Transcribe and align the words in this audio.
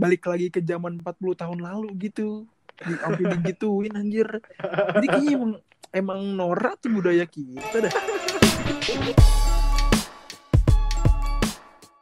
balik 0.00 0.24
lagi 0.24 0.48
ke 0.48 0.60
zaman 0.60 0.96
40 0.98 1.04
tahun 1.36 1.58
lalu 1.60 1.92
gitu 2.00 2.48
di 2.80 2.92
sampai 2.96 3.24
digituin 3.36 3.92
anjir 3.92 4.28
jadi 4.96 5.06
kayaknya 5.06 5.32
emang 5.36 5.52
emang 5.92 6.20
norak 6.32 6.80
tuh 6.80 6.88
budaya 6.90 7.24
kita 7.24 7.84
dah 7.84 7.92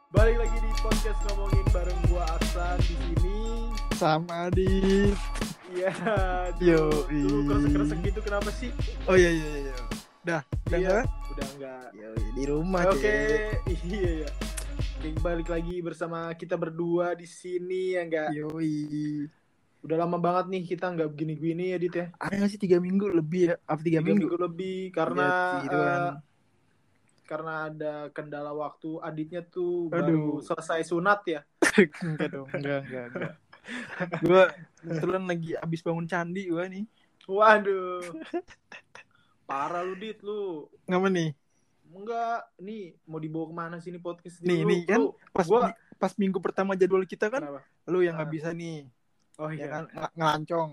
Balik 0.09 0.35
lagi 0.37 0.57
di 0.57 0.71
podcast 0.79 1.19
ngomongin 1.27 1.65
bareng 1.69 1.99
gua 2.07 2.23
Aksan 2.33 2.75
di 2.81 2.95
sini. 2.97 3.37
sama 3.93 4.47
di 4.49 4.71
Iya. 5.69 5.91
Yo, 6.57 6.89
kresek-kresek 7.45 7.99
gitu 8.01 8.19
kenapa 8.19 8.49
sih? 8.49 8.71
oh 9.05 9.13
iya 9.13 9.29
iya 9.29 9.49
iya 9.61 9.75
dah 10.21 10.41
udah 10.65 10.75
Iya, 10.75 10.87
nggak? 10.89 11.03
Udah 11.29 11.47
enggak. 11.53 11.87
Yo, 11.93 12.09
di 12.33 12.43
rumah 12.45 12.81
Oke, 12.85 12.99
Cek. 12.99 13.77
iya 13.85 14.11
ya. 14.23 14.29
Oke, 14.99 15.15
balik 15.17 15.47
lagi 15.47 15.79
bersama 15.79 16.27
kita 16.35 16.59
berdua 16.59 17.15
di 17.15 17.23
sini 17.23 17.95
ya 17.95 18.03
enggak. 18.03 18.35
Yoi. 18.35 19.23
Udah 19.79 19.95
lama 19.95 20.19
banget 20.19 20.51
nih 20.51 20.63
kita 20.67 20.91
enggak 20.91 21.07
begini-begini 21.09 21.71
ya 21.71 21.77
Dit 21.79 21.95
ya. 21.95 22.05
ada 22.19 22.35
nggak 22.35 22.51
sih 22.51 22.59
tiga 22.59 22.77
minggu 22.77 23.07
lebih 23.07 23.41
ya 23.47 23.55
apa 23.63 23.79
tiga, 23.79 24.03
Tiga 24.03 24.11
minggu, 24.11 24.27
minggu 24.27 24.37
lebih 24.37 24.79
karena 24.91 25.27
tiduran. 25.63 25.95
eh, 25.95 26.11
karena 27.23 27.53
ada 27.71 27.93
kendala 28.11 28.51
waktu 28.51 28.99
aditnya 28.99 29.39
tuh 29.41 29.87
Aduh. 29.87 30.03
baru 30.03 30.23
selesai 30.43 30.83
sunat 30.83 31.19
ya. 31.23 31.41
enggak 32.03 32.29
dong 32.29 32.47
enggak 32.51 32.79
enggak 32.83 33.05
enggak 33.07 33.33
gue 34.19 34.43
kebetulan 34.81 35.23
lagi 35.23 35.51
abis 35.55 35.79
bangun 35.79 36.05
candi 36.05 36.43
gue 36.45 36.63
nih 36.67 36.83
Waduh. 37.23 38.03
Parah 39.45 39.79
lu 39.79 39.95
Dit 39.95 40.19
lu. 40.19 40.67
ngapa 40.83 41.07
nih 41.07 41.31
Enggak, 41.89 42.53
nih 42.57 42.93
mau 43.03 43.17
dibawa 43.17 43.45
ke 43.45 43.55
mana 43.55 43.75
sih 43.77 43.89
ini 43.89 43.97
podcast 43.97 44.39
Nih, 44.39 44.61
nih, 44.61 44.85
kan 44.85 45.01
lu- 45.01 45.17
pas 45.29 45.43
gua 45.43 45.73
pas 45.95 46.13
minggu 46.15 46.37
pertama 46.37 46.73
jadwal 46.73 47.03
kita 47.03 47.27
kan 47.27 47.41
kenapa? 47.41 47.61
lu 47.85 47.99
yang 47.99 48.13
nggak 48.13 48.25
Ah. 48.25 48.33
bisa 48.33 48.49
nih 48.51 48.87
Oh 49.35 49.49
ya 49.49 49.57
iya. 49.57 49.67
kan 49.67 49.83
ng- 49.87 50.13
ngelancong 50.13 50.71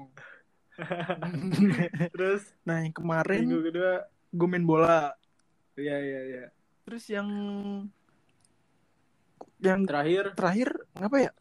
Terus 2.13 2.43
nah 2.63 2.79
yang 2.79 2.93
kemarin 2.93 3.43
minggu 3.43 3.61
kedua, 3.65 3.93
gue 4.31 4.47
main 4.47 4.63
bola 4.63 5.17
iya 5.75 5.97
iya 5.97 6.21
iya. 6.27 6.45
terus 6.83 7.05
yang 7.07 7.27
yang 9.59 9.83
Terakhir, 9.83 10.37
terakhir 10.37 10.69
ngapa 10.95 11.17
ya 11.19 11.33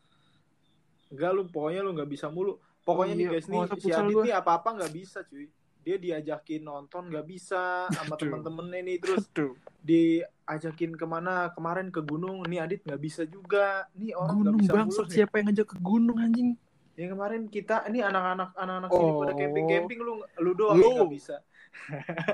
enggak 1.07 1.31
lu 1.31 1.43
pokoknya 1.45 1.81
lu 1.81 1.91
nggak 1.91 2.09
bisa 2.09 2.27
mulu. 2.27 2.57
Pokoknya 2.81 3.13
Oh 3.13 3.17
nih 3.17 3.25
iya, 3.25 3.33
guys 3.33 3.45
nih 3.45 3.59
si 3.75 3.89
Adit 3.89 4.15
nih 4.23 4.33
apa-apa 4.35 4.69
nggak 4.73 4.93
bisa 4.93 5.19
cuy. 5.21 5.47
Dia 5.85 5.95
diajakin 5.95 6.61
nonton 6.61 7.07
nggak 7.07 7.23
bisa 7.23 7.85
sama 7.87 8.13
Aduh. 8.13 8.25
temen-temennya 8.25 8.81
nih 8.83 8.97
terus 8.97 9.29
Aduh, 9.29 9.53
diajakin 9.79 10.91
ke 10.91 11.05
mana? 11.05 11.53
Kemarin 11.53 11.87
ke 11.87 12.01
gunung. 12.01 12.41
Nih 12.43 12.57
Adit 12.57 12.81
nggak 12.81 12.97
bisa 12.97 13.21
juga. 13.23 13.85
Nih 13.93 14.11
orang 14.11 14.41
nggak 14.41 14.55
bisa 14.59 14.71
bangsat 14.73 15.07
siapa 15.07 15.37
yang 15.37 15.47
ngajak 15.47 15.67
ke 15.69 15.77
gunung 15.79 16.17
anjing? 16.17 16.57
Yang 16.95 17.09
kemarin 17.11 17.41
kita 17.45 17.85
ini 17.85 17.99
anak-anak 17.99 18.55
anak-anak 18.55 18.89
sini 18.89 19.11
pada 19.13 19.29
Oh. 19.29 19.37
camping 19.37 19.65
camping 19.67 19.99
lu 19.99 20.13
lu. 20.35 20.51
doang 20.51 20.75
nggak 20.79 21.13
bisa. 21.13 21.35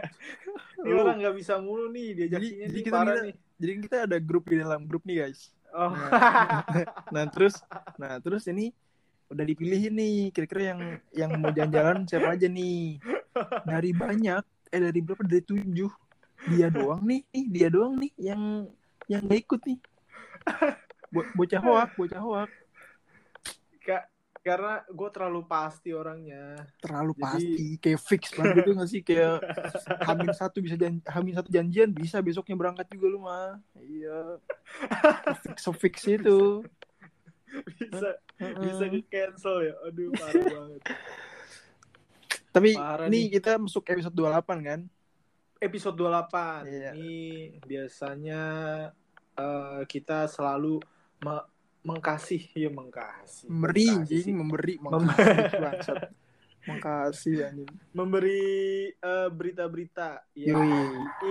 Ini 0.77 0.85
Lu. 0.87 1.01
orang 1.01 1.17
nggak 1.17 1.35
bisa 1.35 1.57
mulu 1.57 1.89
nih 1.89 2.13
diajakinnya 2.15 2.67
jadi 2.67 2.71
nih 2.71 2.83
kita 2.83 2.93
parah 2.93 3.09
kita- 3.11 3.25
nih. 3.25 3.35
jadi 3.57 3.71
kita 3.81 3.97
ada 4.05 4.17
grup 4.17 4.43
di 4.45 4.55
dalam 4.55 4.81
grup 4.85 5.03
nih 5.03 5.17
guys. 5.19 5.49
Oh. 5.73 5.89
Nah 7.09 7.25
terus 7.33 7.57
nah 7.97 8.17
terus 8.17 8.45
ini 8.45 8.69
udah 9.31 9.45
dipilihin 9.47 9.95
nih 9.95 10.15
kira-kira 10.35 10.75
yang 10.75 10.79
yang 11.25 11.31
mau 11.39 11.49
jalan-jalan 11.55 12.03
siapa 12.03 12.35
aja 12.35 12.47
nih? 12.51 12.99
Dari 13.63 13.91
banyak 13.95 14.43
eh 14.69 14.81
dari 14.83 14.99
berapa? 14.99 15.23
Dari 15.23 15.43
tujuh. 15.43 15.91
Dia 16.51 16.67
doang 16.73 17.05
nih 17.05 17.21
nih 17.31 17.45
dia 17.47 17.67
doang 17.71 17.95
nih 18.01 18.11
yang 18.19 18.65
yang 19.07 19.21
gak 19.25 19.39
ikut 19.45 19.61
nih. 19.63 19.79
Bo 21.13 21.21
bocah 21.37 21.61
hoak 21.61 21.89
bocah 21.95 22.21
hoak. 22.23 22.49
Kak, 23.81 24.09
karena 24.41 24.81
gue 24.89 25.09
terlalu 25.13 25.41
pasti 25.45 25.93
orangnya. 25.93 26.57
Terlalu 26.81 27.13
Jadi- 27.13 27.21
pasti 27.21 27.65
kayak 27.77 28.01
fix 28.01 28.23
banget 28.33 28.55
gitu 28.57 28.69
gak 28.73 28.89
sih? 28.89 29.01
Kayak 29.05 29.37
hamin 30.01 30.33
satu 30.33 30.57
bisa 30.65 30.75
jan 30.75 30.97
hamin 31.05 31.33
satu 31.37 31.49
janjian 31.53 31.89
bisa 31.93 32.17
besoknya 32.25 32.57
berangkat 32.57 32.89
juga 32.89 33.05
lu 33.05 33.19
mah. 33.21 33.61
Iya. 33.77 34.41
Fix 35.45 35.57
so 35.61 35.71
fix 35.77 36.01
itu 36.09 36.65
bisa 37.77 38.09
bisa 38.57 38.83
ke 38.87 38.99
cancel 39.05 39.55
ya? 39.61 39.73
Aduh 39.85 40.09
parah 40.11 40.43
banget. 40.43 40.81
Tapi 42.51 42.69
Parah 42.75 43.07
ini 43.07 43.19
nih. 43.27 43.39
kita 43.39 43.55
masuk 43.55 43.83
episode 43.85 44.11
28 44.11 44.59
kan? 44.61 44.79
Episode 45.57 45.95
28 45.95 46.67
Iya. 46.67 46.91
ini 46.91 47.19
biasanya 47.61 48.41
eh, 49.33 49.81
kita 49.85 50.27
selalu 50.27 50.83
me- 51.21 51.47
mengkasih. 51.81 52.51
Ya 52.51 52.67
mengkasih. 52.67 53.47
Memberi 53.47 53.87
Mengkasih 53.87 54.19
sih. 54.21 54.33
memberi 54.33 54.73
Mem- 54.77 55.07
makasih 55.07 55.59
bangsat. 55.59 55.99
Makasih 56.61 57.35
anjing. 57.47 57.69
Memberi 57.91 58.43
eh, 58.91 59.29
berita-berita 59.29 60.27
ya 60.33 60.51
Yoi. 60.51 60.75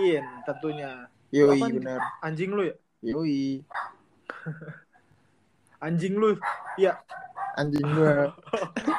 in 0.09 0.25
tentunya. 0.43 1.05
Yoi 1.29 1.59
benar. 1.71 2.01
Anjing 2.19 2.51
lu 2.51 2.65
ya? 2.65 2.75
Yoi 3.01 3.61
anjing 5.81 6.13
lu. 6.15 6.37
Ya 6.77 7.01
anjing 7.53 7.83
gua. 7.83 8.31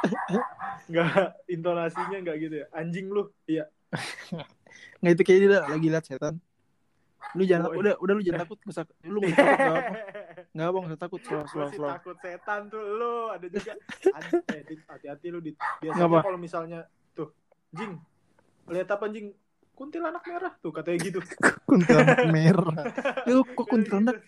Nggak 0.90 1.08
intonasinya 1.46 2.18
nggak 2.20 2.36
gitu 2.38 2.54
ya. 2.60 2.66
Anjing 2.70 3.06
lu. 3.08 3.30
Iya. 3.46 3.64
Nggak 5.00 5.12
itu 5.14 5.22
kayak 5.22 5.38
dia 5.40 5.60
lagi 5.64 5.88
liat 5.88 6.04
setan. 6.04 6.34
Lu 7.32 7.48
jangan 7.48 7.64
Oh, 7.64 7.72
iya. 7.72 7.80
udah 7.80 7.94
udah 7.96 8.12
lu 8.12 8.22
jangan 8.22 8.40
takut 8.44 8.58
usah- 8.66 8.98
lu 9.02 9.18
nggak 9.18 9.32
takut 9.32 9.56
nggak 9.56 9.72
apa 9.72 9.88
nggak 10.52 10.66
apa 10.68 10.76
nggak 10.76 10.90
usah 10.90 11.00
takut. 11.00 11.20
Slow 11.24 11.44
slow 11.46 11.68
slow. 11.70 11.88
takut 11.88 12.16
setan 12.18 12.60
tuh 12.68 12.82
lu. 12.82 13.14
Ada 13.30 13.46
juga. 13.48 13.72
Eh, 14.52 14.62
hati-hati 14.84 15.26
lu 15.30 15.38
Dit. 15.40 15.56
biasanya 15.80 16.20
kalau 16.20 16.36
misalnya 16.36 16.80
tuh 17.12 17.32
jing 17.72 17.96
lihat 18.68 18.90
apa 18.90 19.06
jing? 19.08 19.32
Kuntilanak 19.72 20.20
merah 20.22 20.52
tuh 20.60 20.68
katanya 20.68 20.98
gitu. 21.00 21.18
Kuntilanak 21.68 22.28
merah. 22.28 22.84
Ya 23.24 23.32
kok 23.40 23.66
kuntilanak 23.66 24.20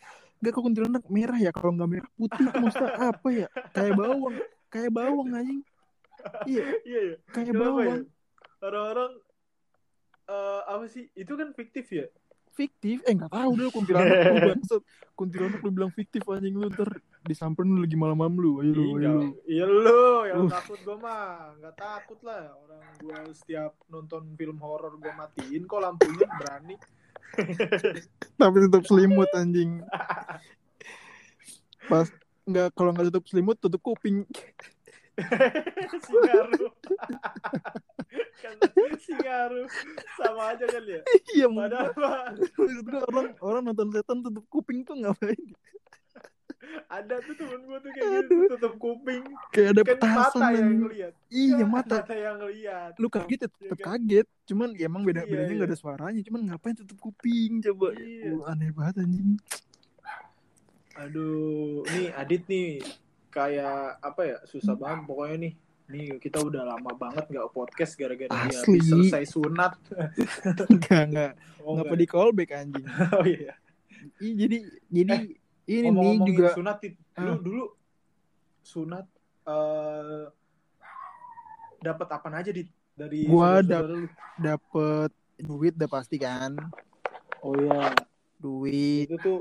Gak 0.45 0.53
kok 0.53 0.63
kuntilanak 0.63 1.05
merah 1.09 1.39
ya 1.41 1.51
kalau 1.51 1.73
nggak 1.73 1.89
merah 1.89 2.11
putih 2.15 2.45
maksudnya 2.53 2.93
apa 3.01 3.29
ya? 3.33 3.47
Kayak 3.73 3.95
bawang 3.97 4.37
kayak 4.69 4.93
bawang 4.93 5.29
anjing. 5.33 5.61
Iya 6.45 6.65
iya 6.85 7.01
ya 7.01 7.17
kayak 7.31 7.47
Kenapa 7.49 7.57
ya? 7.57 7.65
bawang. 7.65 8.03
Orang-orang 8.61 9.13
eh, 10.27 10.61
apa 10.67 10.85
sih? 10.87 11.05
Itu 11.13 11.33
kan 11.35 11.53
fiktif 11.53 11.89
ya? 11.89 12.07
Fiktif? 12.51 13.03
Eh 13.03 13.13
nggak 13.13 13.29
tahu 13.29 13.51
deh 13.57 13.67
kuntilanak 13.69 14.15
lu 14.15 14.39
bangsat. 14.53 14.83
Kuntilanak 15.13 15.59
lu 15.59 15.71
bilang 15.71 15.91
fiktif 15.91 16.23
anjing 16.27 16.55
lu 16.55 16.71
ntar 16.71 16.87
disamperin 17.25 17.73
lu 17.73 17.83
lagi 17.83 17.97
malam-malam 17.97 18.35
lu. 18.37 18.53
Ayo 18.61 18.73
lu 18.73 18.85
ayo 18.85 18.95
iya 18.95 19.11
lu. 19.11 19.29
iya 19.49 19.65
lu 19.67 20.03
yang 20.25 20.39
Uh. 20.45 20.51
takut 20.53 20.79
gua 20.81 20.97
mah. 20.97 21.27
Nggak 21.59 21.75
takut 21.75 22.19
lah 22.23 22.53
orang 22.55 22.85
gua 23.01 23.19
setiap 23.33 23.73
nonton 23.89 24.23
film 24.35 24.59
horor 24.61 24.95
gua 24.97 25.13
matiin 25.19 25.65
kok 25.65 25.81
lampunya 25.81 26.29
berani 26.31 26.77
tapi 28.41 28.57
tutup 28.69 28.85
selimut 28.87 29.31
anjing. 29.35 29.83
Pas 31.89 32.09
nggak 32.45 32.69
kalau 32.77 32.91
nggak 32.93 33.09
tutup 33.13 33.25
selimut 33.29 33.57
tutup 33.61 33.81
kuping. 33.83 34.27
Singaru. 36.05 36.65
Singaru 38.99 39.63
sama 40.19 40.43
aja 40.55 40.65
kan 40.67 40.83
ya. 40.83 41.01
iya 41.39 41.47
Padahal 41.47 41.93
orang 43.11 43.27
orang 43.39 43.63
nonton 43.71 43.89
setan 43.95 44.23
tutup 44.27 44.45
kuping 44.51 44.83
tuh 44.83 44.99
ngapain 44.99 45.39
ada 46.95 47.15
tuh 47.19 47.35
temen 47.35 47.61
gue 47.61 47.79
tuh 47.79 47.91
kayak 47.91 48.11
gitu 48.23 48.35
tutup 48.51 48.75
kuping. 48.77 49.23
kayak 49.51 49.69
ada 49.71 49.83
Kan 49.83 49.91
petasan 49.91 50.41
mata 50.41 50.47
yang 50.53 50.71
ngeliat. 50.79 51.13
iya 51.29 51.55
Kan 51.57 51.69
mata 51.69 51.97
Mata 51.99 52.15
yang 52.17 52.37
ngeliat. 52.39 52.93
lu 52.95 53.09
kaget 53.09 53.27
ya 53.35 53.39
Iya 53.41 53.49
tetep 53.49 53.79
kan? 53.79 53.87
kaget 53.93 54.27
cuman 54.45 54.69
ya 54.73 54.85
emang 54.85 55.03
beda 55.03 55.21
Iya, 55.21 55.27
bedanya 55.27 55.47
iya. 55.47 55.57
nggak 55.57 55.69
ada 55.69 55.79
suaranya 55.79 56.21
cuman 56.23 56.41
ngapain 56.47 56.77
tutup 56.77 56.99
kuping 57.01 57.53
coba 57.61 57.89
Iya. 57.95 58.31
Uh, 58.31 58.43
aneh 58.47 58.71
banget 58.71 58.95
anjing 59.01 59.31
Aduh, 60.95 61.83
nih 61.89 62.15
Adit 62.15 62.47
nih 62.47 62.79
kayak 63.29 63.99
apa 63.99 64.21
ya 64.25 64.37
susah 64.45 64.75
banget 64.75 65.03
pokoknya 65.05 65.37
nih. 65.41 65.53
Nih 65.85 66.17
kita 66.17 66.39
udah 66.39 66.63
lama 66.65 66.95
banget 66.95 67.27
nggak 67.29 67.51
podcast 67.51 67.93
gara-gara 67.95 68.31
dia 68.31 68.57
habis 68.57 68.87
selesai 68.87 69.25
sunat. 69.29 69.75
enggak 70.73 71.03
enggak 71.05 71.33
Oh, 71.61 71.75
ngapa 71.75 71.91
enggak. 71.91 71.99
di 71.99 72.07
callback 72.07 72.51
anjing 72.53 72.87
Oh 73.17 73.27
iya. 73.27 73.59
Ih, 74.17 74.33
jadi 74.35 74.57
jadi 74.87 75.17
ini 75.65 75.79
nih 75.79 75.83
Ngomong-ngomongin 75.87 76.29
juga 76.31 76.49
sunat 76.53 76.77
Dit. 76.79 76.95
lu 77.17 77.25
Ah. 77.27 77.39
dulu 77.39 77.65
sunat 78.61 79.07
eh 79.45 80.25
dapat 81.81 82.09
apa 82.11 82.29
aja 82.33 82.51
dit? 82.51 82.69
Dari 82.95 83.27
Gua 83.27 83.59
lu? 83.59 84.07
dapet 84.37 85.11
duit 85.37 85.75
udah 85.75 85.91
pasti 85.91 86.17
kan? 86.17 86.55
Oh 87.41 87.53
iya. 87.55 87.91
Duit. 88.37 89.09
Itu 89.09 89.17
tuh 89.19 89.39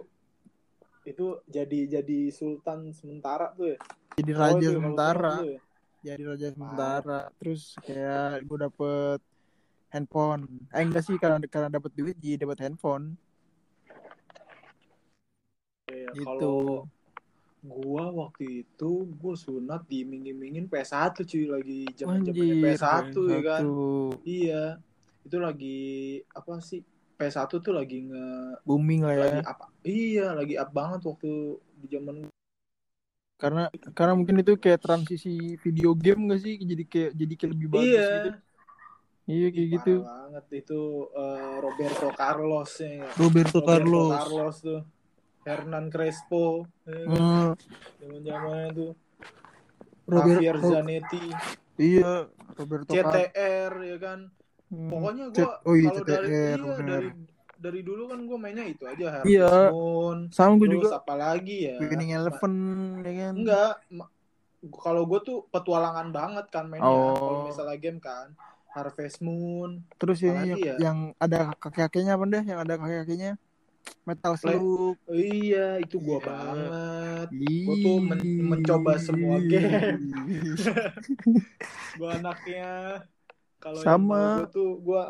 itu 1.04 1.26
jadi 1.46 1.80
jadi 1.94 2.20
sultan 2.30 2.92
sementara 2.92 3.52
tuh 3.54 3.76
ya? 3.76 3.78
Jadi 4.16 4.32
Oh, 4.32 4.38
raja 4.38 4.58
itu 4.62 4.74
sementara. 4.74 5.34
dulu 5.38 5.50
ya? 5.50 5.62
jadi 6.04 6.22
raja 6.26 6.48
sementara. 6.50 7.20
Terus 7.38 7.62
kayak 7.80 8.44
gue 8.44 8.58
dapet 8.60 9.20
handphone. 9.90 10.42
Eh 10.70 10.82
enggak 10.82 11.04
sih 11.04 11.16
karena 11.16 11.38
karena 11.46 11.70
dapet 11.70 11.92
duit 11.94 12.16
jadi 12.18 12.42
dapet 12.42 12.60
handphone 12.62 13.16
gitu 16.16 16.26
kalau 16.26 16.58
gua 17.64 18.12
waktu 18.12 18.68
itu 18.68 18.92
gua 19.16 19.34
sunat 19.40 19.88
diiming-imingin 19.88 20.68
PS1 20.68 21.24
cuy 21.24 21.46
lagi 21.48 21.80
zaman-zamannya 21.96 22.56
Anjir, 22.60 22.64
PS1 22.76 23.16
ya 23.32 23.40
kan. 23.42 23.62
Iya. 24.24 24.64
Itu 25.24 25.38
lagi 25.40 25.80
apa 26.36 26.60
sih? 26.60 26.84
PS1 27.14 27.62
tuh 27.64 27.72
lagi 27.72 28.04
nge 28.04 28.28
Booming 28.68 29.02
lah 29.08 29.14
ya. 29.16 29.22
lagi 29.24 29.40
apa? 29.48 29.66
Iya, 29.86 30.28
lagi 30.36 30.54
up 30.60 30.70
banget 30.70 31.02
waktu 31.08 31.32
di 31.80 31.88
zaman 31.88 32.16
Karena 33.40 33.68
karena 33.92 34.14
mungkin 34.16 34.40
itu 34.40 34.56
kayak 34.56 34.80
transisi 34.80 35.56
video 35.60 35.92
game 35.96 36.32
gak 36.32 36.42
sih? 36.44 36.56
Jadi 36.58 36.84
kayak 36.88 37.12
jadi 37.12 37.34
kayak 37.36 37.52
lebih 37.56 37.68
bagus 37.72 37.88
Iya. 37.88 38.08
gitu. 38.12 38.32
Iya 39.24 39.48
kayak 39.52 39.56
Parah 39.56 39.72
gitu. 39.80 39.94
banget 40.04 40.46
itu 40.52 40.82
eh, 41.16 41.56
Roberto 41.64 42.08
Carlos 42.12 42.72
ya. 42.76 42.92
Roberto, 43.16 43.58
Roberto 43.60 43.60
Carlos. 43.64 44.12
Carlos 44.12 44.56
tuh. 44.60 44.82
Hernan 45.44 45.86
Crespo. 45.88 46.68
ya 46.84 46.96
kan? 47.04 47.08
Hmm, 47.12 47.50
Zaman-zamannya 48.00 48.70
tuh. 48.74 48.92
Robert- 50.04 50.36
Javier 50.44 50.58
Zanetti, 50.60 51.24
Iya, 51.80 52.28
Roberto. 52.60 52.92
CTR 52.92 53.72
ya 53.80 53.98
kan. 53.98 54.20
Hmm. 54.68 54.90
Pokoknya 54.90 55.26
gua 55.32 55.52
oh 55.64 55.76
iya, 55.78 55.90
kalau 55.94 56.04
dari 56.04 56.28
iya, 56.28 56.54
dari 56.84 57.10
dari 57.56 57.80
dulu 57.80 58.12
kan 58.12 58.20
gue 58.28 58.36
mainnya 58.36 58.66
itu 58.68 58.84
aja 58.84 59.24
Iya. 59.24 59.48
Harvest 59.48 59.72
Moon. 59.72 60.18
Sama 60.36 60.54
gue 60.60 60.68
juga 60.68 61.00
apa 61.00 61.14
lagi 61.16 61.72
ya? 61.72 61.78
Winning 61.80 62.12
Eleven 62.12 62.54
ya 63.00 63.14
kan. 63.16 63.34
Enggak, 63.40 63.74
kalau 64.84 65.04
gue 65.08 65.20
tuh 65.24 65.38
petualangan 65.48 66.12
banget 66.12 66.46
kan 66.52 66.68
mainnya. 66.68 66.92
Oh. 66.92 67.16
Kalau 67.16 67.40
misalnya 67.48 67.78
game 67.80 68.04
kan, 68.04 68.36
Harvest 68.76 69.24
Moon. 69.24 69.88
Terus 69.96 70.20
ini 70.20 70.52
yang, 70.52 70.60
ya? 70.60 70.76
yang 70.82 70.98
ada 71.16 71.56
kakek-kakeknya 71.56 72.20
apa 72.20 72.24
deh? 72.28 72.44
Yang 72.44 72.60
ada 72.68 72.74
kakek-kakeknya 72.76 73.32
Metal 74.04 74.34
Slug. 74.36 74.60
Oh, 74.60 74.94
iya, 75.10 75.78
itu 75.78 75.96
gue 75.98 76.12
Iya. 76.14 76.24
banget. 76.24 77.28
Gua 77.64 77.76
tuh 77.78 77.98
men- 78.00 78.42
mencoba 78.46 78.92
semua 78.98 79.40
game. 79.40 80.12
Gue 81.94 82.10
anaknya 82.10 83.00
kalau 83.58 83.80
Sama. 83.80 84.22
gue 84.40 84.48
tuh 84.52 84.72
gue 84.78 85.04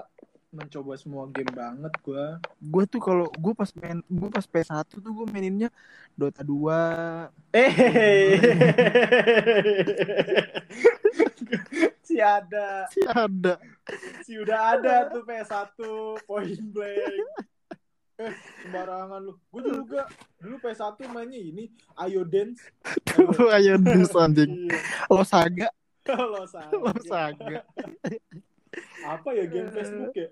mencoba 0.54 0.94
semua 0.94 1.26
game 1.28 1.50
banget 1.50 1.90
gue. 2.00 2.26
gue 2.62 2.84
tuh 2.86 3.02
kalau 3.02 3.26
gue 3.26 3.54
pas 3.54 3.66
main 3.74 3.98
gue 4.04 4.30
pas 4.30 4.46
PS1 4.46 4.86
tuh 4.86 5.12
gue 5.12 5.26
maininnya 5.26 5.74
Dota 6.14 6.46
2 6.46 6.70
Eh, 7.50 7.74
si 12.04 12.20
ada, 12.20 12.86
sih 12.90 13.02
ada 13.04 13.58
si 14.22 14.38
udah 14.38 14.60
ada 14.78 14.96
tuh 15.10 15.24
PS1 15.24 15.74
Point 16.24 16.62
Blank. 16.70 17.26
Eh, 18.14 18.30
sembarangan 18.62 19.20
lu. 19.20 19.34
Gue 19.50 19.62
juga 19.66 20.06
dulu 20.38 20.56
PS1 20.60 21.02
mainnya 21.08 21.40
ini 21.40 21.66
Ayo 21.96 22.22
Dance. 22.22 22.62
ayo 23.52 23.74
dus 23.76 24.14
anjing 24.14 24.70
Iya. 24.70 24.78
lo 25.10 25.24
saga 25.24 25.70
Lo 26.06 26.44
saga. 26.46 26.74
lo 26.74 26.94
saga 27.00 27.60
Apa 29.04 29.30
ya 29.34 29.46
game 29.46 29.70
Facebook 29.70 30.14
ya? 30.14 30.30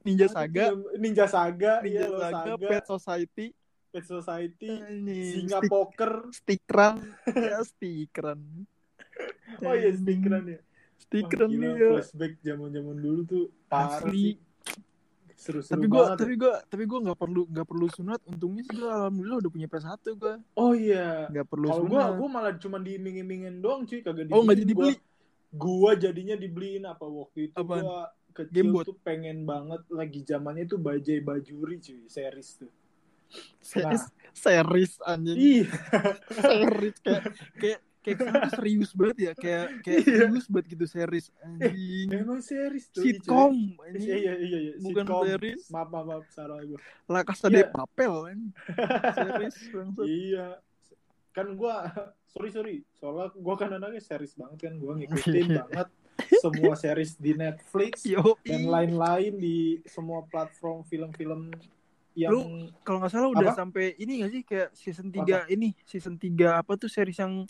Ninja 0.00 0.26
Saga 0.26 0.72
Ninja 0.96 1.24
Saga, 1.24 1.80
Ninja 1.80 1.88
iya 1.90 2.04
lo 2.04 2.18
Saga 2.18 2.52
Saga, 2.52 2.68
Pet 2.68 2.84
Society 2.86 3.46
Pet 3.90 4.04
Society, 4.06 4.70
Singa 5.26 5.58
stick- 5.58 5.68
Poker. 5.68 6.12
stikeran 6.30 6.96
ya 7.26 7.58
stikeran 7.62 8.40
Oh 9.60 9.72
iya, 9.72 9.92
stikeran 9.92 10.44
ya. 10.48 10.60
stikeran 10.98 11.48
Wah, 11.48 11.52
gila, 11.52 11.68
dia 11.70 11.88
flashback 11.92 12.32
zaman-zaman 12.40 12.96
dulu 12.96 13.20
tuh 13.24 13.44
parah 13.66 14.00
Asli. 14.00 14.36
sih. 14.36 14.49
Seru-seru 15.40 15.72
tapi 15.72 15.86
gue 15.88 16.04
tapi 16.14 16.34
gue 16.36 16.52
tapi 16.68 16.84
gue 16.84 16.98
nggak 17.00 17.16
perlu 17.16 17.42
nggak 17.46 17.64
perlu 17.64 17.86
sunat. 17.88 18.20
Untungnya 18.22 18.60
sih 18.60 18.76
gue 18.76 18.84
alhamdulillah 18.86 19.38
udah 19.40 19.50
punya 19.50 19.66
PS1 19.66 19.96
gue 20.12 20.34
Oh 20.54 20.72
iya. 20.72 21.24
nggak 21.26 21.46
perlu 21.46 21.66
Kalau 21.66 21.82
gua 21.82 22.02
sunat. 22.04 22.12
gua 22.14 22.28
malah 22.28 22.52
cuma 22.54 22.76
diiming-imingin 22.76 23.54
doang 23.58 23.82
cuy, 23.82 23.98
kagak 23.98 24.26
dibeliin. 24.26 24.36
oh 24.36 24.42
nggak 24.42 24.58
jadi 24.58 24.72
Gua- 24.72 24.82
beli? 24.84 24.94
Gua 25.50 25.90
jadinya 25.94 26.36
dibeliin 26.36 26.84
apa? 26.84 27.02
Waktu 27.02 27.38
itu 27.46 27.56
gua 27.56 28.04
kecil 28.30 28.52
Gamebot? 28.54 28.84
tuh 28.84 28.96
pengen 29.00 29.42
banget 29.42 29.82
lagi 29.88 30.20
zamannya 30.22 30.62
tuh 30.64 30.76
Bajai 30.76 31.18
Bajuri 31.18 31.80
cuy, 31.80 32.04
series 32.06 32.50
tuh. 32.56 32.70
series? 33.58 34.04
Series 34.30 34.92
anjing. 35.02 35.34
Ih, 35.34 35.66
series 36.36 36.96
kayak 37.00 37.22
kayak 37.56 37.80
kayak 38.00 38.16
kesannya 38.16 38.40
tuh 38.42 38.54
serius 38.54 38.90
banget 38.92 39.16
ya 39.20 39.32
kayak 39.34 39.66
kayak 39.80 40.00
Iya. 40.00 40.16
serius 40.24 40.46
banget 40.46 40.66
gitu 40.68 40.84
series 40.86 41.26
anjing 41.38 42.08
emang 42.10 42.40
series 42.40 42.86
tuh. 42.88 43.02
sitcom 43.02 43.54
Iya, 43.54 43.84
anjing 43.86 44.08
iya, 44.18 44.34
iya, 44.36 44.58
iya. 44.58 44.72
bukan 44.78 45.04
sitcom. 45.04 45.22
series 45.24 45.60
Maaf, 45.68 45.88
maaf, 45.88 46.06
maaf, 46.06 46.24
salah 46.28 46.58
gua. 46.60 46.78
La 47.06 47.20
Casa 47.22 47.46
de 47.46 47.58
Iya. 47.58 47.68
Papel 47.68 48.12
kan 48.24 48.38
series 49.18 49.56
bangsat. 49.70 50.04
Iya. 50.04 50.46
Kan 51.30 51.46
gua 51.54 51.74
sorry 52.26 52.50
sorry, 52.50 52.76
soalnya 52.92 53.30
gua 53.34 53.54
kan 53.54 53.70
anaknya 53.70 54.00
series 54.00 54.34
banget 54.34 54.58
kan, 54.62 54.74
gua 54.76 54.96
ngikutin 54.96 55.46
banget 55.56 55.88
semua 56.36 56.74
series 56.74 57.14
di 57.16 57.32
Netflix 57.32 58.04
Yo, 58.08 58.36
dan 58.40 58.66
lain-lain 58.66 59.34
di 59.34 59.58
semua 59.84 60.24
platform 60.24 60.82
film-film 60.82 61.48
yang 62.12 62.30
Lu- 62.30 62.68
kalau 62.80 62.98
nggak 62.98 63.10
salah 63.10 63.28
udah 63.28 63.46
Apa? 63.46 63.56
sampai 63.56 63.94
ini 63.96 64.12
nggak 64.18 64.30
sih? 64.30 64.42
Kayak 64.42 64.68
season 64.72 65.08
3 65.08 65.46
ini 65.48 65.72
season 65.82 66.14
3 66.14 66.26
apa 66.56 66.74
tuh 66.74 66.86
series 66.86 67.16
yang 67.16 67.46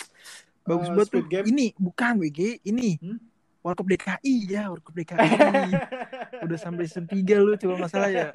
bagus 0.62 0.87
Eh, 0.87 0.93
banget 0.93 1.09
tuh? 1.11 1.25
Game? 1.25 1.47
ini 1.47 1.73
bukan 1.75 2.19
WG 2.19 2.41
ini. 2.62 2.97
Hmm? 2.97 3.19
Warkop 3.61 3.85
DKI 3.87 4.35
ya 4.49 4.69
Warkop 4.69 4.95
DKI 4.95 5.21
udah 6.45 6.59
sampai 6.59 6.85
season 6.85 7.05
3 7.05 7.21
lu 7.37 7.53
coba 7.55 7.73
nggak 7.77 7.91
salah 7.91 8.09
ya. 8.09 8.29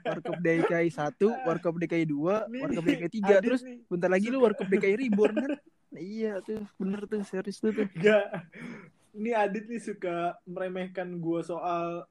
Warkop 0.00 0.38
DKI 0.38 0.86
1 0.88 1.18
Warkop 1.42 1.74
DKI 1.76 2.04
2 2.04 2.46
Nih, 2.46 2.60
Warkop 2.62 2.84
DKI 2.84 3.10
3 3.16 3.26
Adit 3.28 3.42
terus 3.42 3.62
nih, 3.62 3.82
bentar 3.84 4.06
lagi 4.06 4.26
lu 4.28 4.38
Warkop 4.38 4.66
DKI 4.66 4.94
Reborn 5.00 5.34
kan? 5.36 5.52
Iya 5.92 6.38
tuh 6.40 6.62
bener 6.76 7.06
tuh 7.06 7.22
series 7.22 7.56
tuh 7.56 7.72
tuh. 7.72 7.86
Gak. 7.96 8.46
Ini 9.12 9.34
Adit 9.34 9.66
nih 9.66 9.80
suka 9.80 10.16
meremehkan 10.44 11.18
gua 11.18 11.40
soal 11.40 12.06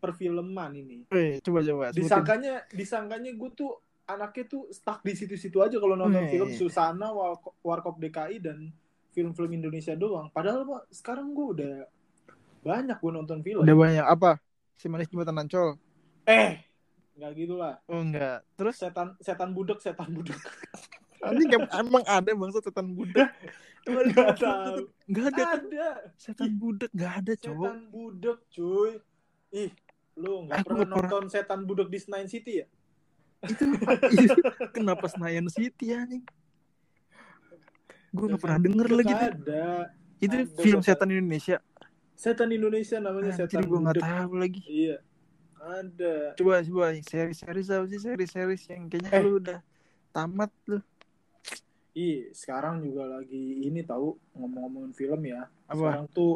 perfilman 0.00 0.72
ini. 0.74 1.04
eh 1.08 1.38
coba 1.38 1.60
coba. 1.60 1.84
Disangkanya 1.90 2.64
disangkanya 2.68 3.30
gue 3.30 3.50
tuh 3.52 3.76
anaknya 4.04 4.44
tuh 4.48 4.66
stuck 4.70 5.00
di 5.00 5.12
situ-situ 5.12 5.60
aja 5.60 5.76
kalau 5.76 5.94
nonton 5.94 6.24
Wih. 6.24 6.32
film 6.32 6.50
Susana, 6.50 7.12
Warkop, 7.60 7.94
DKI 7.96 8.40
dan 8.40 8.72
film-film 9.10 9.52
Indonesia 9.52 9.92
doang. 9.92 10.26
Padahal 10.28 10.64
Pak, 10.64 10.90
sekarang 10.90 11.30
gue 11.30 11.46
udah 11.54 11.74
banyak 12.60 12.96
gue 12.96 13.12
nonton 13.12 13.38
film. 13.40 13.60
udah 13.60 13.72
banyak 13.74 14.02
apa 14.02 14.36
si 14.74 14.86
manis 14.86 15.06
jembatan 15.06 15.38
ancol 15.38 15.76
Eh, 16.24 16.60
nggak 17.14 17.32
gitulah. 17.34 17.80
oh 17.86 18.00
enggak 18.00 18.44
terus 18.52 18.76
Setan 18.76 19.16
setan 19.18 19.50
budek, 19.50 19.78
setan 19.78 20.08
budek. 20.10 20.36
Em- 21.20 21.68
emang 21.78 22.00
ada 22.02 22.30
bangsa 22.30 22.60
setan 22.60 22.90
budak. 22.90 23.28
Emang 23.82 24.04
ada 24.04 24.08
Nggak 24.08 24.26
bangsa 24.26 24.40
tahu. 24.40 24.56
setan- 24.56 24.88
Nggak 25.06 25.26
ada 25.26 25.44
Ada 25.44 25.88
setan 26.16 26.50
budak 26.54 26.90
nggak 26.90 27.12
ada 27.14 27.32
cowok. 27.36 27.64
setan 27.66 27.80
budek, 27.88 28.38
cuy. 28.50 28.92
Ih, 29.52 29.70
lu 30.20 30.44
nggak 30.44 30.60
Aku 30.60 30.66
pernah 30.68 30.78
nggak 30.78 30.90
pernah- 30.92 31.10
nonton 31.10 31.24
setan 31.26 31.60
budek 31.64 31.88
di 31.88 31.98
Nine 32.06 32.28
City 32.28 32.52
ya? 32.60 32.66
Itu, 33.40 33.64
itu 34.12 34.36
kenapa 34.76 35.08
Senayan 35.08 35.48
City 35.48 35.96
anjing? 35.96 36.20
Gue 38.10 38.24
nggak 38.28 38.42
pernah 38.42 38.58
denger 38.58 38.88
lagi. 38.90 39.14
Ada. 39.14 39.66
Itu 40.20 40.34
ada 40.36 40.44
film 40.60 40.80
setan. 40.80 41.08
setan 41.08 41.08
Indonesia. 41.10 41.56
Setan 42.12 42.50
Indonesia 42.52 42.96
namanya 43.00 43.32
Anjir 43.32 43.48
setan 43.48 43.64
gue 43.64 43.78
nggak 43.80 43.98
tahu 43.98 44.32
lagi. 44.36 44.60
Iya. 44.66 44.96
Ada. 45.56 46.14
Coba 46.36 46.60
coba 46.60 46.84
seri-seri 47.00 47.62
apa 47.64 47.86
sih 47.86 48.00
seri-seri 48.00 48.56
yang 48.68 48.82
kayaknya 48.88 49.08
Eh. 49.12 49.22
lu 49.22 49.32
udah 49.38 49.58
tamat 50.10 50.50
lu. 50.68 50.78
Ih, 51.90 52.30
sekarang 52.30 52.80
juga 52.80 53.02
lagi 53.08 53.60
ini 53.60 53.82
tahu 53.82 54.14
ngomong-ngomongin 54.32 54.92
film 54.92 55.20
ya. 55.24 55.48
Apa? 55.66 55.74
Sekarang 55.74 56.06
tuh 56.12 56.32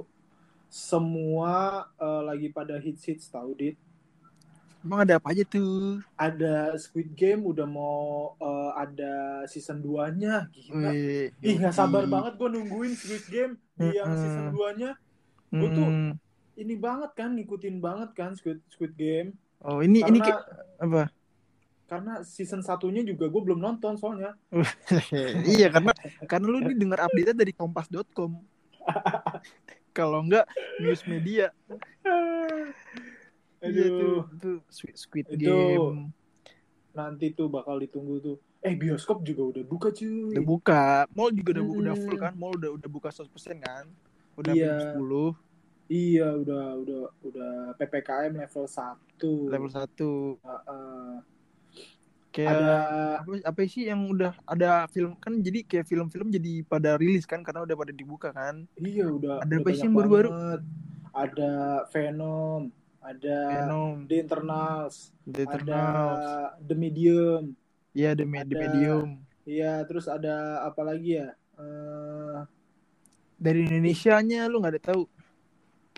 semua 0.75 1.87
eh, 2.03 2.23
lagi 2.27 2.51
pada 2.51 2.75
hits-hits 2.83 3.31
tahu 3.31 3.55
dit. 3.55 3.79
Emang 4.83 5.07
ada 5.07 5.23
apa 5.23 5.31
aja 5.31 5.47
tuh? 5.47 6.03
Ada 6.19 6.75
Squid 6.77 7.15
Game 7.15 7.47
udah 7.47 7.63
mau 7.63 8.35
eh, 8.43 8.71
ada 8.75 9.47
season 9.47 9.79
2-nya. 9.79 10.51
Gila. 10.51 10.91
Wih, 10.91 11.31
Ih, 11.39 11.55
nggak 11.63 11.79
sabar 11.79 12.11
banget 12.11 12.35
gue 12.35 12.49
nungguin 12.51 12.93
Squid 12.99 13.25
Game 13.31 13.53
di 13.79 13.95
yang 13.95 14.11
season 14.19 14.51
2-nya. 14.51 14.99
Gua 15.55 15.69
tuh-. 15.71 16.19
Ini 16.59 16.75
banget 16.79 17.11
kan, 17.15 17.31
ngikutin 17.39 17.77
banget 17.79 18.11
kan 18.19 18.35
Squid 18.35 18.59
Squid 18.67 18.99
Game. 18.99 19.39
Oh 19.63 19.79
ini 19.79 20.03
ini 20.03 20.19
Karena 20.19 20.27
kayak 20.27 20.43
apa? 20.83 21.03
karena 21.85 22.25
season 22.25 22.65
satunya 22.65 23.05
juga 23.05 23.29
gue 23.29 23.43
belum 23.45 23.61
nonton 23.61 23.95
soalnya. 24.01 24.35
iya 25.55 25.69
karena 25.69 25.93
karena 26.27 26.47
lu 26.49 26.59
ini 26.65 26.75
dengar 26.75 27.07
update 27.07 27.37
dari 27.37 27.53
kompas.com. 27.55 28.41
Kalau 29.95 30.21
enggak 30.21 30.45
news 30.83 31.07
media. 31.07 31.55
Iya 33.65 33.87
tuh, 33.89 34.27
Aduh, 34.29 34.37
tuh 34.37 34.57
Squid, 34.69 34.97
Squid 34.99 35.27
Itu 35.31 35.39
Game 35.41 36.11
nanti 36.95 37.31
tuh 37.33 37.49
bakal 37.49 37.79
ditunggu 37.79 38.19
tuh. 38.19 38.37
Eh 38.61 38.75
bioskop 38.75 39.23
juga 39.23 39.55
udah 39.55 39.65
buka 39.67 39.89
cuy. 39.91 40.35
udah 40.35 40.45
buka, 40.45 40.83
mall 41.11 41.31
juga 41.31 41.51
udah 41.59 41.65
bu- 41.65 41.79
udah 41.81 41.95
full 41.99 42.17
kan, 42.17 42.33
mall 42.35 42.55
udah 42.55 42.71
udah 42.75 42.89
buka 42.91 43.09
100% 43.11 43.59
kan. 43.59 43.85
Udah 44.35 44.53
Iya. 44.53 44.67
jam 44.67 44.99
10 44.99 45.31
Iya 45.85 46.29
udah 46.33 46.65
udah 46.81 47.01
udah 47.23 47.53
ppkm 47.77 48.33
level 48.41 48.65
1 48.65 49.31
level 49.53 49.69
1. 49.69 50.41
Kayak 52.35 52.51
ada 52.51 52.75
apa, 53.23 53.31
apa 53.47 53.61
sih 53.65 53.87
yang 53.87 54.11
udah 54.11 54.35
ada 54.43 54.91
film 54.91 55.15
kan 55.17 55.39
jadi 55.39 55.63
kayak 55.63 55.87
film-film 55.87 56.29
jadi 56.29 56.67
pada 56.67 56.99
rilis 56.99 57.23
kan 57.25 57.41
karena 57.41 57.63
udah 57.63 57.77
pada 57.79 57.95
dibuka 57.95 58.29
kan? 58.29 58.67
Iya 58.75 59.07
udah 59.07 59.39
Ada 59.39 59.55
udah 59.55 59.59
apa 59.63 59.71
sih 59.71 59.87
yang 59.87 59.95
baru-baru? 59.95 60.31
ada 61.15 61.53
Venom 61.89 62.75
ada 62.99 63.39
Venom. 63.63 63.95
The 64.11 64.17
Internals 64.19 65.15
The 65.23 65.45
ada 65.45 65.55
Eternals. 65.55 66.25
The 66.59 66.75
Medium. 66.75 67.43
Iya 67.95 68.11
The, 68.13 68.25
Me- 68.27 68.43
The 68.43 68.47
ada- 68.51 68.59
Medium. 68.67 69.09
iya 69.47 69.73
terus 69.87 70.11
ada 70.11 70.35
apa 70.67 70.83
lagi 70.83 71.23
ya? 71.23 71.31
Eh, 71.55 72.39
dari 73.37 73.63
Indonesia-nya 73.63 74.51
lu 74.51 74.59
nggak 74.59 74.75
ada 74.75 74.83
tahu? 74.91 75.07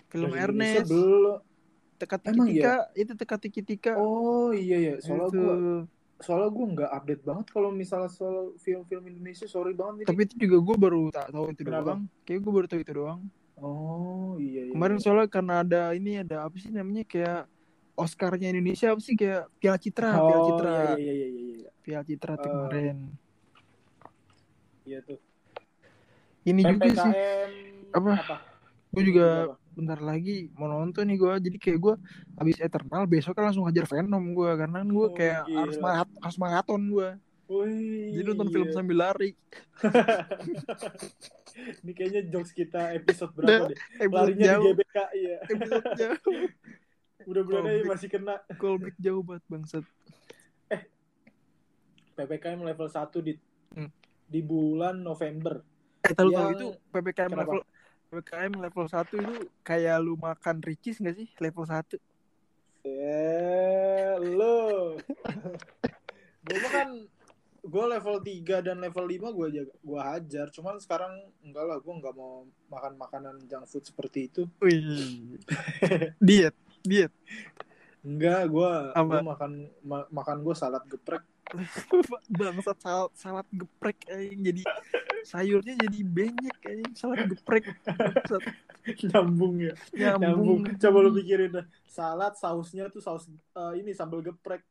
Film 0.07 0.29
dari 0.29 0.45
Indonesia 0.45 0.85
Ernest. 0.85 0.89
belum. 0.93 1.37
Teka-teki 1.97 2.39
tika 2.53 2.75
itu 2.93 3.11
teka-teki 3.17 3.61
tika 3.65 3.91
oh 3.97 4.53
iya 4.53 4.77
ya 4.77 4.93
soalnya 5.01 5.33
Itu. 5.33 5.45
Soalnya 6.17 6.49
gue 6.49 6.65
nggak 6.73 6.91
update 6.91 7.23
banget 7.23 7.45
kalau 7.49 7.69
misalnya 7.69 8.09
soal 8.09 8.57
film-film 8.57 9.05
Indonesia. 9.07 9.45
Sorry 9.45 9.71
banget 9.71 10.03
ini. 10.03 10.07
Tapi 10.07 10.21
itu 10.23 10.35
juga 10.39 10.57
gue 10.59 10.75
baru 10.77 11.01
tak 11.09 11.29
tahu 11.29 11.45
itu 11.51 11.61
Kenapa? 11.61 11.93
doang. 11.93 12.01
Kayak 12.23 12.39
gue 12.39 12.51
baru 12.51 12.67
tahu 12.67 12.79
itu 12.81 12.93
doang. 12.93 13.21
Oh 13.57 14.37
iya 14.37 14.61
iya 14.63 14.71
kemarin 14.71 14.97
iya. 14.97 15.03
soalnya 15.03 15.27
karena 15.27 15.53
ada 15.61 15.81
ini 15.91 16.11
ada 16.17 16.45
apa 16.45 16.55
sih 16.55 16.69
namanya 16.69 17.01
kayak 17.03 17.49
Oscarnya 17.93 18.49
Indonesia 18.49 18.87
apa 18.87 19.01
sih? 19.01 19.13
Kayak 19.13 19.49
Piala 19.57 19.77
Citra 19.77 20.09
oh 20.13 20.21
Piala 20.23 20.41
Citra. 20.43 20.75
iya 20.77 20.95
iya 20.95 21.13
iya 21.13 21.27
iya 21.27 21.53
iya. 21.57 21.69
Piala 21.81 22.03
Citra 22.03 22.33
Eh, 22.33 22.39
kemarin. 22.39 22.97
iya 24.83 24.99
tuh. 25.01 25.19
Ini 26.43 26.61
juga 26.63 26.85
sih. 26.85 26.95
PPKM 26.95 27.51
Apa? 27.91 28.11
apa? 28.15 28.37
Gue 28.87 29.03
juga 29.03 29.27
Apa? 29.43 29.55
Bentar 29.77 29.99
lagi 29.99 30.49
mau 30.51 30.65
nonton 30.65 31.05
nih 31.05 31.15
gue 31.15 31.33
jadi 31.39 31.57
kayak 31.57 31.79
gue 31.79 31.95
habis 32.33 32.57
Eternal 32.57 33.05
besok 33.05 33.31
kan 33.31 33.45
langsung 33.45 33.63
hajar 33.63 33.85
Venom 33.85 34.33
gue 34.33 34.51
karena 34.55 34.77
kan 34.77 34.89
gue 34.89 35.05
Oh, 35.05 35.13
kayak 35.13 35.45
gila. 35.45 35.59
harus 35.61 35.77
maraton 35.77 36.17
harus 36.19 36.37
maraton 36.37 36.81
gue 36.87 37.09
Wih, 37.47 38.11
jadi 38.13 38.27
nonton 38.29 38.49
film 38.49 38.67
iya. 38.67 38.73
sambil 38.73 38.97
lari 38.99 39.31
Ini 41.57 41.91
kayaknya 41.91 42.21
jokes 42.27 42.51
kita 42.51 42.93
episode 42.93 43.33
berapa 43.33 43.65
deh? 43.67 43.77
episode 43.97 44.13
Larinya 44.13 44.37
di 44.37 44.49
jauh 44.51 44.65
GBK, 44.67 44.97
iya. 45.15 45.37
episode 45.47 45.85
jauh 45.95 46.45
Mudah-mudahan 47.23 47.81
masih 47.83 48.07
kena. 48.07 48.35
callback 48.55 48.95
jauh 48.97 49.21
banget 49.21 49.43
bangsat 49.47 49.83
PPKM 52.13 52.59
level 52.59 52.87
1 52.87 52.97
di 53.21 53.33
Hmm. 53.69 53.91
di 54.25 54.39
bulan 54.39 54.95
November. 54.97 55.59
eh 55.99 56.11
tahu 56.11 56.29
tahu 56.29 56.49
itu 56.51 56.67
ppkm 56.87 57.29
Kenapa? 57.29 57.41
level 57.43 57.59
ppkm 58.07 58.53
level 58.57 58.85
1 58.85 59.03
itu 59.13 59.35
kayak 59.61 59.99
lu 59.99 60.15
makan 60.15 60.59
ricis 60.59 60.97
nggak 60.97 61.15
sih? 61.15 61.27
Level 61.37 61.63
1 61.63 61.99
Eh, 62.83 64.15
lo. 64.31 64.95
gue 66.41 66.69
kan 66.71 66.87
gue 67.59 67.85
level 67.85 68.15
3 68.17 68.63
dan 68.63 68.79
level 68.79 69.03
5 69.03 69.27
gue 69.29 69.47
jaga 69.53 69.73
gue 69.75 69.99
hajar. 70.01 70.47
Cuman 70.49 70.79
sekarang 70.79 71.11
enggak 71.41 71.63
lah 71.63 71.77
gue 71.77 71.93
nggak 71.93 72.15
mau 72.15 72.47
makan 72.67 72.93
makanan 72.95 73.35
junk 73.43 73.67
food 73.67 73.83
seperti 73.83 74.31
itu. 74.31 74.47
Wih. 74.57 75.35
diet 76.23 76.55
diet. 76.81 77.11
Enggak 77.99 78.47
gue 78.47 78.71
gue 78.95 79.21
makan 79.25 79.51
ma- 79.83 80.07
makan 80.09 80.37
gue 80.41 80.55
salad 80.55 80.83
geprek. 80.87 81.27
Bangsat 82.29 82.79
salad, 82.79 83.11
salad 83.13 83.47
geprek 83.51 83.99
anjing. 84.07 84.41
Jadi 84.43 84.63
sayurnya 85.27 85.75
jadi 85.77 85.99
banyak 86.01 86.55
anjing 86.63 86.93
salad 86.95 87.27
geprek 87.27 87.67
nyambung 89.11 89.59
ya 89.59 89.73
nyambung 89.91 90.63
nyambung 90.63 90.79
coba 90.79 90.97
lu 91.03 91.11
pikirin 91.13 91.51
dah 91.51 91.65
salad 91.85 92.33
sausnya 92.33 92.87
tuh 92.87 93.03
saus 93.03 93.27
eh, 93.29 93.73
ini 93.77 93.91
sambal 93.91 94.23
geprek 94.23 94.63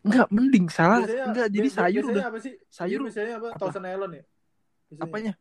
Enggak, 0.00 0.32
mending 0.32 0.66
salad. 0.66 1.04
Biasanya- 1.04 1.26
Enggak, 1.28 1.48
jadi 1.50 1.68
sayur 1.68 2.02
biasanya 2.02 2.16
udah. 2.16 2.24
apa 2.26 2.38
sih 2.40 2.54
Sayur 2.66 3.00
biasanya 3.04 3.32
apa 3.36 3.46
apa? 3.46 3.58
Thousand 3.58 3.84
Island 3.86 4.12
ya 4.12 4.24
Biasanya. 4.90 5.04
apanya? 5.04 5.32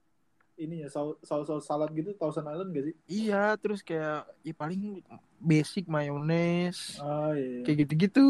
ini 0.60 0.76
ya 0.84 0.92
saus 0.92 1.16
saus 1.24 1.48
saus 1.48 1.64
salad 1.64 1.88
gitu 1.90 2.12
Thousand 2.14 2.44
Island 2.44 2.70
gak 2.70 2.86
sih 2.86 2.96
Iya, 3.08 3.56
terus 3.56 3.80
kayak 3.80 4.28
ya 4.44 4.54
paling 4.54 5.00
basic 5.40 5.88
mayones. 5.88 7.00
ah 7.00 7.32
iya, 7.32 7.48
iya. 7.50 7.62
Kayak 7.64 7.78
gitu-gitu. 7.82 8.28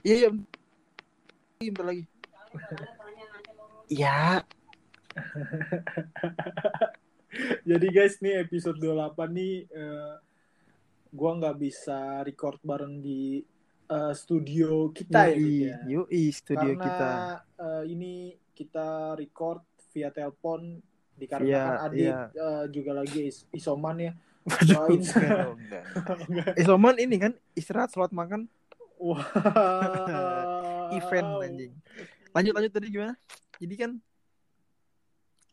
Iya, 0.00 0.14
iya. 0.16 0.28
Bentar 1.58 1.84
lagi. 1.84 2.04
Iya. 3.86 4.42
Jadi 7.68 7.86
guys 7.88 8.18
nih 8.18 8.42
episode 8.42 8.80
28 8.80 9.28
nih 9.30 9.54
eh, 9.68 10.14
gua 11.12 11.30
nggak 11.36 11.56
bisa 11.56 12.24
record 12.24 12.58
bareng 12.60 12.98
di 12.98 13.40
eh, 13.86 14.12
studio 14.12 14.90
kita 14.90 15.30
ya, 15.30 15.36
Dik, 15.36 15.76
Yoi, 15.86 16.22
ya. 16.28 16.32
studio 16.32 16.70
Karena 16.74 16.84
kita. 16.84 17.10
eh, 17.56 17.82
ini 17.92 18.12
kita 18.52 19.14
record 19.14 19.62
via 19.92 20.08
telepon 20.08 20.80
dikarenakan 21.14 21.76
Adik 21.88 22.08
iya. 22.08 22.18
eh, 22.32 22.64
juga 22.72 22.90
lagi 22.96 23.20
is- 23.28 23.46
isoman 23.52 23.96
ya. 24.00 24.12
Waduh, 24.46 24.94
enggak 24.94 25.82
enggak. 26.30 26.54
Isoman 26.62 26.96
ini 27.02 27.16
kan 27.18 27.32
istirahat 27.52 27.90
sholat 27.90 28.14
makan 28.14 28.46
Wah. 28.96 29.20
event 30.96 31.28
anjing. 31.42 31.74
Lanjut 32.36 32.52
lanjut 32.52 32.68
tadi 32.70 32.86
gimana? 32.90 33.14
Jadi 33.56 33.74
kan 33.74 33.90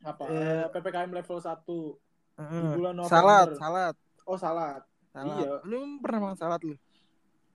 Apa? 0.04 0.24
Eh, 0.28 0.66
PPKM 0.68 1.12
level 1.14 1.40
1. 1.40 1.96
eh, 2.36 2.72
bulan 2.76 2.92
November. 2.94 3.08
salad, 3.10 3.50
salad, 3.56 3.96
Oh, 4.26 4.36
salad. 4.36 4.84
salad. 5.08 5.38
Iya. 5.40 5.64
Lu 5.64 5.80
pernah 5.98 6.20
makan 6.28 6.38
salad 6.38 6.60
lu? 6.62 6.76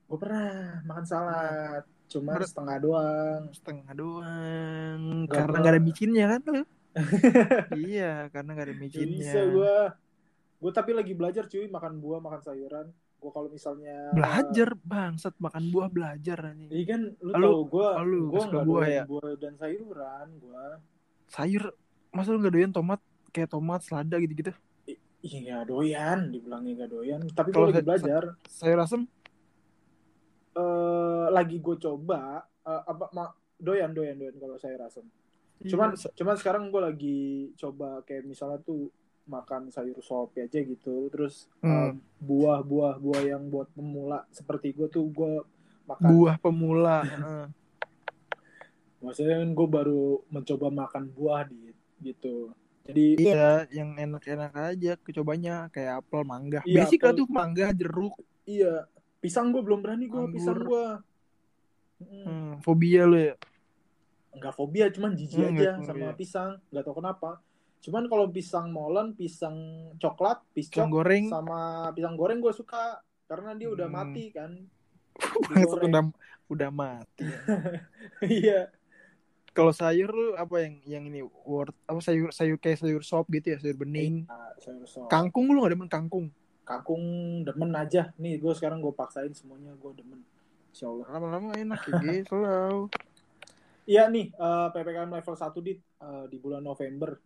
Gue 0.09 0.17
pernah 0.17 0.49
makan 0.81 1.05
salad. 1.05 1.83
Cuma 2.09 2.33
Ber- 2.33 2.49
setengah 2.49 2.77
doang. 2.81 3.41
Setengah 3.53 3.93
doang. 3.93 4.99
Nggak 5.23 5.37
karena 5.37 5.57
nggak 5.61 5.73
ada 5.77 5.83
micinnya 5.83 6.25
kan 6.27 6.41
lu? 6.41 6.63
iya, 7.85 8.13
karena 8.33 8.49
nggak 8.49 8.65
ada 8.65 8.73
Gak 8.73 8.81
micinnya. 8.81 9.13
bisa 9.21 9.39
gue. 9.45 9.75
Gue 10.57 10.71
tapi 10.73 10.91
lagi 10.91 11.13
belajar 11.13 11.45
cuy 11.45 11.69
makan 11.69 12.01
buah, 12.01 12.17
makan 12.17 12.41
sayuran. 12.41 12.87
Gue 13.19 13.29
kalau 13.29 13.47
misalnya 13.47 13.97
Belajar 14.11 14.69
bangsat 14.79 15.35
makan 15.37 15.63
buah 15.69 15.87
belajar 15.87 16.39
anjing. 16.45 16.71
Iya 16.71 16.85
kan 16.87 17.01
lu 17.19 17.31
Lu- 17.31 17.35
tahu 17.37 17.59
gue 17.67 17.87
gue 18.25 18.39
suka 18.39 18.49
nggak 18.49 18.65
buah 18.65 18.87
ya? 18.87 19.03
buah 19.05 19.31
dan 19.35 19.53
sayuran 19.55 20.27
gue 20.37 20.63
Sayur 21.27 21.63
masa 22.09 22.31
lu 22.31 22.39
nggak 22.39 22.55
doyan 22.55 22.71
tomat 22.71 22.99
kayak 23.29 23.49
tomat 23.49 23.81
selada 23.81 24.17
gitu-gitu? 24.17 24.55
iya 25.19 25.37
nggak 25.43 25.67
doyan 25.67 26.19
dibilangnya 26.29 26.71
nggak 26.79 26.91
doyan 26.91 27.19
tapi 27.29 27.51
Kalau 27.51 27.67
lagi 27.67 27.75
sa- 27.75 27.85
belajar 27.85 28.23
Sayur 28.47 28.79
asem? 28.79 29.01
eh 30.51 31.25
lagi 31.29 31.57
gue 31.57 31.75
coba 31.77 32.21
eh, 32.61 32.81
apa 32.85 33.05
ma- 33.11 33.35
doyan 33.53 33.91
doyan 33.91 34.15
doyan 34.15 34.35
kalau 34.35 34.55
saya 34.55 34.79
rasa 34.79 35.03
cuman 35.61 35.91
Iya, 35.91 36.15
cuman 36.15 36.35
sekarang 36.35 36.63
gue 36.67 36.81
lagi 36.81 37.19
coba 37.53 37.99
kayak 38.01 38.23
misalnya 38.25 38.59
tuh 38.59 38.87
makan 39.29 39.69
sayur 39.69 40.01
sop 40.01 40.33
aja 40.33 40.59
gitu 40.59 41.07
terus 41.07 41.45
Hmm. 41.61 41.69
eh, 41.71 41.91
buah-buah 42.19 42.97
buah 42.97 43.21
yang 43.23 43.45
buat 43.47 43.69
pemula 43.71 44.25
seperti 44.29 44.73
gue 44.73 44.89
tuh 44.89 45.05
gue 45.05 45.45
makan 45.85 46.09
buah 46.09 46.35
pemula. 46.35 46.97
maksudnya 48.99 49.39
kan 49.39 49.53
gue 49.53 49.67
baru 49.69 50.03
mencoba 50.27 50.67
makan 50.67 51.07
buah 51.09 51.45
di 51.45 51.71
gitu 52.01 52.51
jadi 52.83 53.05
Iya, 53.15 53.49
yang 53.69 53.93
enak-enak 53.93 54.53
aja 54.55 54.97
kecobanya 54.97 55.69
kayak 55.69 56.01
apel, 56.01 56.25
mangga. 56.25 56.65
Iya, 56.65 56.83
Basic 56.83 56.99
lah 56.99 57.13
tuh 57.13 57.29
mangga, 57.29 57.69
jeruk. 57.69 58.17
iya 58.43 58.89
pisang 59.21 59.53
gue 59.53 59.61
belum 59.61 59.79
berani 59.79 60.09
gue 60.09 60.25
pisang 60.33 60.57
gue 60.57 60.85
Hmm, 61.99 62.63
fobia 62.63 63.03
lu 63.03 63.19
ya. 63.19 63.35
nggak 64.29 64.53
fobia 64.55 64.87
cuman 64.87 65.11
jijik 65.13 65.37
Hmm, 65.37 65.51
aja 65.53 65.69
sama 65.75 65.85
fobia. 65.85 66.15
pisang 66.15 66.49
nggak 66.71 66.83
tahu 66.85 66.95
kenapa 67.03 67.29
cuman 67.79 68.05
kalau 68.05 68.27
pisang 68.27 68.69
molen 68.69 69.13
pisang 69.13 69.55
coklat 69.95 70.43
Pisang 70.51 70.87
goreng. 70.87 71.27
sama 71.27 71.59
pisang 71.91 72.13
goreng 72.13 72.37
gue 72.37 72.51
suka 72.51 72.99
karena 73.25 73.53
dia 73.53 73.67
udah 73.67 73.85
Hmm. 73.85 73.97
mati 73.97 74.25
kan 74.29 74.51
udah 75.85 76.11
udah 76.47 76.69
mati. 76.69 77.23
iya 78.25 78.67
Kalau 79.49 79.71
sayur 79.71 80.07
lu 80.07 80.27
apa 80.33 80.55
yang 80.59 80.73
yang 80.85 81.03
ini 81.05 81.19
word 81.43 81.73
apa 81.83 81.99
sayur 81.99 82.29
sayur 82.29 82.55
kayak 82.55 82.79
sayur 82.79 83.01
sop 83.01 83.27
gitu 83.27 83.51
ya, 83.51 83.57
sayur 83.57 83.75
bening. 83.75 84.23
Nah, 84.23 84.55
sayur 84.57 84.85
sop. 84.85 85.07
Kangkung 85.07 85.49
lu 85.49 85.61
gak 85.61 85.73
demen 85.73 85.87
kangkung? 85.87 86.29
kangkung 86.61 87.01
demen 87.41 87.73
aja 87.73 88.13
nih 88.15 88.37
gue 88.37 88.53
sekarang 88.53 88.77
gue 88.77 88.93
paksain 88.93 89.33
semuanya 89.33 89.73
gue 89.73 89.89
demen 89.91 90.21
Insya 90.69 90.85
Allah 90.85 91.05
Lama-lama 91.09 91.49
enak 91.55 91.81
ya. 91.81 91.97
Slow. 92.29 92.93
iya 93.83 94.05
nih 94.05 94.29
eh, 94.29 94.67
ppkm 94.69 95.09
level 95.11 95.33
1 95.33 95.49
di 95.59 95.73
eh, 95.73 96.25
di 96.29 96.37
bulan 96.37 96.61
November 96.61 97.17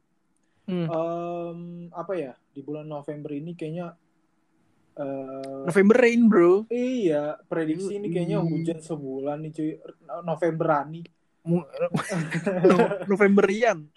Hmm. 0.63 0.87
Em, 0.87 1.59
apa 1.91 2.13
ya 2.15 2.33
di 2.55 2.63
bulan 2.63 2.87
November 2.87 3.35
ini 3.35 3.51
kayaknya 3.51 3.99
eh, 4.95 5.63
November 5.67 5.97
rain, 5.99 6.21
bro. 6.31 6.63
Iya, 6.71 7.41
prediksi 7.51 7.99
ini 7.99 8.07
kayaknya 8.07 8.39
Yoi. 8.39 8.47
hujan 8.47 8.79
sebulan 8.79 9.37
nih 9.43 9.51
cuy. 9.51 9.71
Novemberani. 10.23 11.01
Novemberian. 13.11 13.91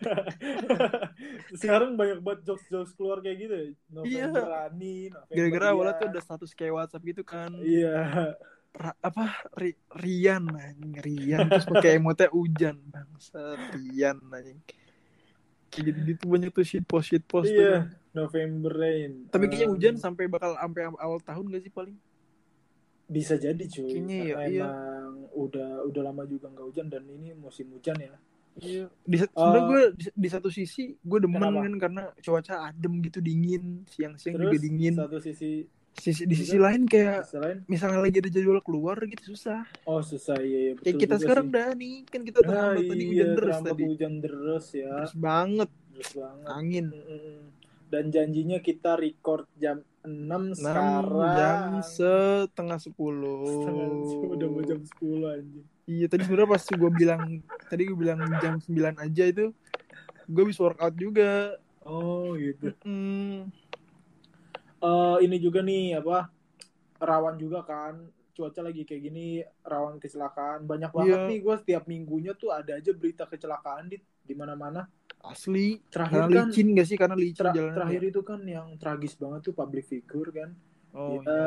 Sekarang 1.63 1.95
banyak 1.95 2.19
banget 2.19 2.41
jokes-jokes 2.43 2.91
keluar 2.99 3.23
kayak 3.23 3.37
gitu 3.39 3.55
ya. 3.55 3.63
Iya. 3.63 3.75
Novemberani, 3.95 4.97
November 5.15 5.37
Gara-gara 5.39 5.67
awalnya 5.71 5.95
iya. 5.95 6.01
tuh 6.03 6.09
udah 6.11 6.23
status 6.27 6.51
kayak 6.59 6.75
WhatsApp 6.75 7.07
gitu 7.07 7.23
kan. 7.23 7.51
Iya. 7.63 7.95
Ra- 8.77 8.99
apa 9.01 9.41
Ri- 9.57 9.81
Rian 9.89 10.53
anjing 10.53 11.01
Rian 11.01 11.49
terus 11.49 11.65
pakai 11.65 11.97
emotnya 11.97 12.29
hujan 12.29 12.77
bangsa 12.93 13.57
Rian 13.73 14.21
anjing 14.29 14.61
gitu, 15.73 15.99
gitu 16.05 16.23
banyak 16.27 16.51
tuh 16.51 16.63
shit 16.63 16.85
post 16.85 17.11
shit 17.11 17.25
post 17.25 17.49
tuh. 17.49 17.59
Iya, 17.59 17.91
November 18.13 18.73
Rain. 18.73 19.27
tapi 19.29 19.47
kayaknya 19.47 19.69
Um, 19.69 19.75
hujan 19.77 19.95
sampai 19.97 20.25
bakal 20.27 20.55
sampai 20.55 20.83
awal 20.97 21.19
tahun 21.21 21.45
gak 21.51 21.63
sih 21.63 21.73
paling 21.73 21.97
bisa 23.07 23.35
jadi 23.35 23.61
cuy. 23.61 23.87
Kayaknya 23.87 24.17
ya, 24.19 24.35
Karena 24.35 24.49
iya. 24.51 24.65
emang 24.67 25.13
udah 25.31 25.71
udah 25.87 26.03
lama 26.03 26.23
juga 26.25 26.51
nggak 26.51 26.67
hujan 26.67 26.87
dan 26.91 27.03
ini 27.07 27.31
musim 27.33 27.71
hujan 27.71 27.95
ya. 27.97 28.19
Iya. 28.57 28.89
Di, 29.05 29.17
sat- 29.21 29.31
sebenarnya 29.31 29.63
Eh, 29.63 29.69
gue 29.69 29.83
di, 29.95 30.05
di 30.17 30.29
satu 30.33 30.49
sisi 30.49 30.97
gue 30.97 31.19
demen 31.21 31.39
kenapa? 31.39 31.61
kan 31.61 31.75
karena 31.79 32.03
cuaca 32.19 32.55
adem 32.67 33.05
gitu 33.05 33.21
dingin 33.21 33.85
siang-siang 33.87 34.35
juga 34.35 34.59
dingin. 34.59 34.95
satu 34.97 35.21
sisi 35.21 35.69
Sisi, 35.97 36.23
di 36.23 36.31
juga 36.31 36.45
sisi 36.45 36.57
lain 36.57 36.83
kayak 36.85 37.19
selain 37.27 37.59
misalnya 37.67 37.99
lagi 37.99 38.19
ada 38.19 38.29
jadwal 38.29 38.61
keluar 38.61 39.01
gitu 39.03 39.33
susah. 39.33 39.65
oh 39.83 39.99
susah 40.01 40.37
iya, 40.39 40.59
iya 40.61 40.73
betul 40.73 40.85
Kayak 40.87 40.99
kita 41.01 41.15
sekarang 41.19 41.47
sih. 41.47 41.55
dah 41.55 41.69
nih 41.73 41.95
kan 42.05 42.21
kita 42.23 42.39
Ah, 42.39 42.45
terhambat 42.45 42.83
tadi 42.85 43.01
iya, 43.01 43.09
hujan 43.09 43.29
deras 43.33 43.59
tadi. 43.61 43.83
hujan 43.83 44.13
deras 44.19 44.67
ya. 44.71 44.91
Terus 44.95 45.15
banget 45.17 45.71
Terus 45.91 46.11
banget. 46.15 46.47
angin. 46.47 46.87
Dan 47.87 48.05
janjinya 48.09 48.59
kita 48.59 48.91
record 48.95 49.47
jam 49.57 49.77
6 50.03 50.11
6 50.53 50.59
sekarang. 50.59 51.07
jam 51.33 51.63
setengah 51.83 52.79
sepuluh. 52.79 53.41
Setengah 53.47 53.87
udah 54.29 54.49
mau 54.49 54.63
jam 54.63 54.81
10 54.83 55.01
anjing. 55.33 55.67
Iya 55.87 56.07
tadi 56.07 56.23
sebenarnya 56.23 56.51
pas 56.51 56.65
gue 56.67 56.91
bilang 56.93 57.23
tadi 57.71 57.83
gue 57.83 57.97
bilang 57.97 58.19
jam 58.37 58.55
9 58.59 58.69
aja 59.01 59.25
itu 59.25 59.55
gue 60.27 60.45
bisa 60.45 60.61
workout 60.63 60.95
juga. 60.95 61.57
Oh 61.81 62.35
gitu. 62.35 62.75
Hmm. 62.83 63.49
Eh 64.83 65.17
ini 65.25 65.37
juga 65.39 65.61
nih 65.61 65.99
apa? 65.99 66.29
Rawan 66.99 67.37
juga 67.37 67.65
kan. 67.65 68.01
Cuaca 68.37 68.61
lagi 68.61 68.85
kayak 68.85 69.03
gini 69.03 69.41
rawan 69.65 69.97
kecelakaan. 69.97 70.69
Banyak 70.69 70.93
banget 70.93 71.19
Iya. 71.25 71.29
nih 71.33 71.39
gue 71.41 71.55
setiap 71.57 71.85
minggunya 71.89 72.37
tuh 72.37 72.53
ada 72.53 72.77
aja 72.77 72.93
berita 72.93 73.25
kecelakaan 73.25 73.89
di 73.89 73.97
di 73.97 74.35
mana-mana. 74.37 74.85
Asli. 75.25 75.81
Terakhir 75.89 76.29
Karena 76.29 76.37
kan 76.45 76.49
licin 76.53 76.67
gak 76.77 76.87
sih? 76.87 76.97
Karena 77.01 77.17
licin 77.17 77.49
jalannya. 77.51 77.75
terakhir 77.75 78.03
itu 78.05 78.21
kan 78.23 78.41
yang 78.45 78.67
tragis 78.77 79.17
banget 79.17 79.41
tuh 79.43 79.55
public 79.57 79.89
figure 79.89 80.31
kan. 80.31 80.51
Oh 80.93 81.19
Dia 81.19 81.21
iya. 81.25 81.41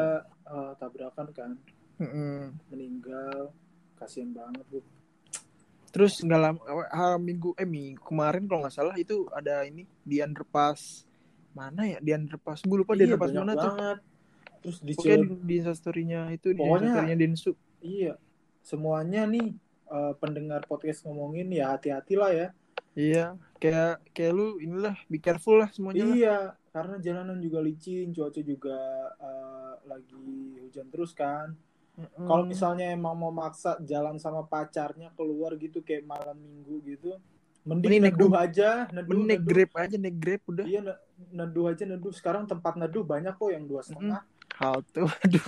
eh, 0.50 0.72
tabrakan 0.78 1.28
kan, 1.32 1.52
Mm-mm. 1.98 2.58
meninggal. 2.70 3.54
Kasian 3.96 4.34
banget 4.34 4.66
bu. 4.68 4.80
Terus 5.90 6.22
nggak 6.22 6.38
lama 6.40 6.60
ah, 6.88 7.18
minggu 7.18 7.58
eh 7.58 7.66
minggu 7.66 8.02
kemarin 8.06 8.46
kalau 8.46 8.62
nggak 8.62 8.76
salah 8.76 8.94
itu 8.94 9.26
ada 9.34 9.66
ini 9.66 9.90
di 10.06 10.22
underpass 10.22 11.09
mana 11.52 11.82
ya 11.86 11.98
di 12.00 12.12
underpass 12.12 12.62
gue 12.62 12.78
lupa 12.78 12.94
di 12.94 13.04
Iya, 13.04 13.06
underpass 13.10 13.30
banyak 13.30 13.42
mana 13.42 13.54
tuh 13.54 13.72
banget. 13.72 13.98
Terus 14.60 14.78
di 14.80 14.94
Cil- 14.94 15.24
di, 15.24 15.36
di 15.40 15.54
instastorynya 15.58 16.22
itu 16.30 16.52
di 16.52 16.60
Pokoknya- 16.60 16.92
instastorynya 16.92 17.18
Densu 17.18 17.52
Iya, 17.80 18.14
semuanya 18.62 19.22
nih 19.26 19.48
eh, 19.88 20.14
pendengar 20.16 20.62
podcast 20.64 21.02
ngomongin 21.04 21.48
ya 21.50 21.74
hati-hatilah 21.74 22.32
ya. 22.32 22.48
iya 22.94 23.26
kayak 23.56 24.02
kayak 24.12 24.34
lu 24.34 24.58
inilah 24.58 24.98
be 25.06 25.18
careful 25.18 25.56
lah 25.56 25.70
semuanya 25.70 26.04
lah. 26.04 26.14
Iya, 26.14 26.38
karena 26.70 26.96
jalanan 26.98 27.38
juga 27.38 27.60
licin, 27.60 28.12
cuaca 28.12 28.42
juga 28.42 28.78
eh, 29.16 29.74
lagi 29.86 30.28
hujan 30.60 30.88
terus 30.90 31.14
kan. 31.14 31.56
Mm-mm. 31.96 32.26
Kalau 32.26 32.44
misalnya 32.44 32.92
emang 32.92 33.12
mau 33.14 33.30
maksa 33.30 33.76
jalan 33.82 34.16
sama 34.18 34.44
pacarnya 34.44 35.12
keluar 35.14 35.56
gitu 35.56 35.80
kayak 35.80 36.04
malam 36.04 36.36
minggu 36.36 36.80
gitu, 36.86 37.12
mending 37.64 38.00
Mending 38.00 38.04
neduh 38.08 38.32
aja, 38.34 38.70
neduh, 38.90 39.04
Mending 39.06 39.24
naik 39.28 39.42
neduh. 39.42 39.50
grab 39.50 39.72
aja 39.78 39.96
naik 39.96 40.18
grab 40.18 40.42
udah 40.48 40.66
Iya, 40.66 40.80
neduh 41.30 41.68
aja 41.68 41.84
neduh. 41.84 42.10
Sekarang 42.10 42.44
tempat 42.44 42.76
neduh 42.76 43.04
banyak 43.04 43.34
kok 43.34 43.50
yang 43.50 43.64
dua 43.64 43.82
setengah. 43.82 44.22
halte 44.56 45.00
aduh 45.00 45.46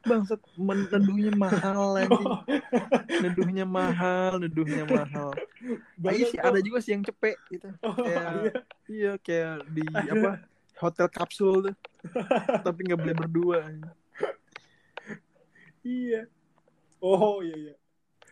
bangsat 0.00 0.40
neduhnya 0.56 1.34
mahal 1.34 1.92
anjing 2.00 2.32
neduhnya 3.20 3.64
mahal 3.66 4.38
neduhnya 4.38 4.86
mahal 4.86 5.34
Iya 5.60 5.76
Banyak 5.98 6.26
sih 6.30 6.38
kok. 6.38 6.46
ada 6.46 6.60
juga 6.62 6.78
sih 6.78 6.92
yang 6.94 7.02
cepet 7.02 7.36
gitu 7.50 7.68
Oh, 7.82 7.92
kayak 7.92 8.22
iya. 8.38 8.52
iya 8.86 9.12
kayak 9.18 9.66
di 9.68 9.82
Ada. 9.84 10.08
apa 10.14 10.30
hotel 10.78 11.06
kapsul 11.10 11.54
tuh 11.68 11.74
tapi 12.62 12.80
nggak 12.86 12.96
boleh 12.96 13.16
berdua 13.18 13.58
Iya. 15.82 16.26
Oh 16.98 17.38
iya 17.40 17.56
iya. 17.60 17.74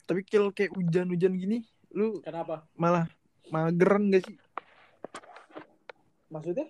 tapi 0.04 0.22
kalau 0.22 0.50
kayak 0.50 0.72
hujan-hujan 0.72 1.34
gini 1.34 1.58
lu 1.90 2.18
Kenapa? 2.20 2.64
malah 2.74 3.06
mageran 3.48 4.08
gak 4.08 4.24
sih 4.24 4.36
Maksudnya? 6.34 6.66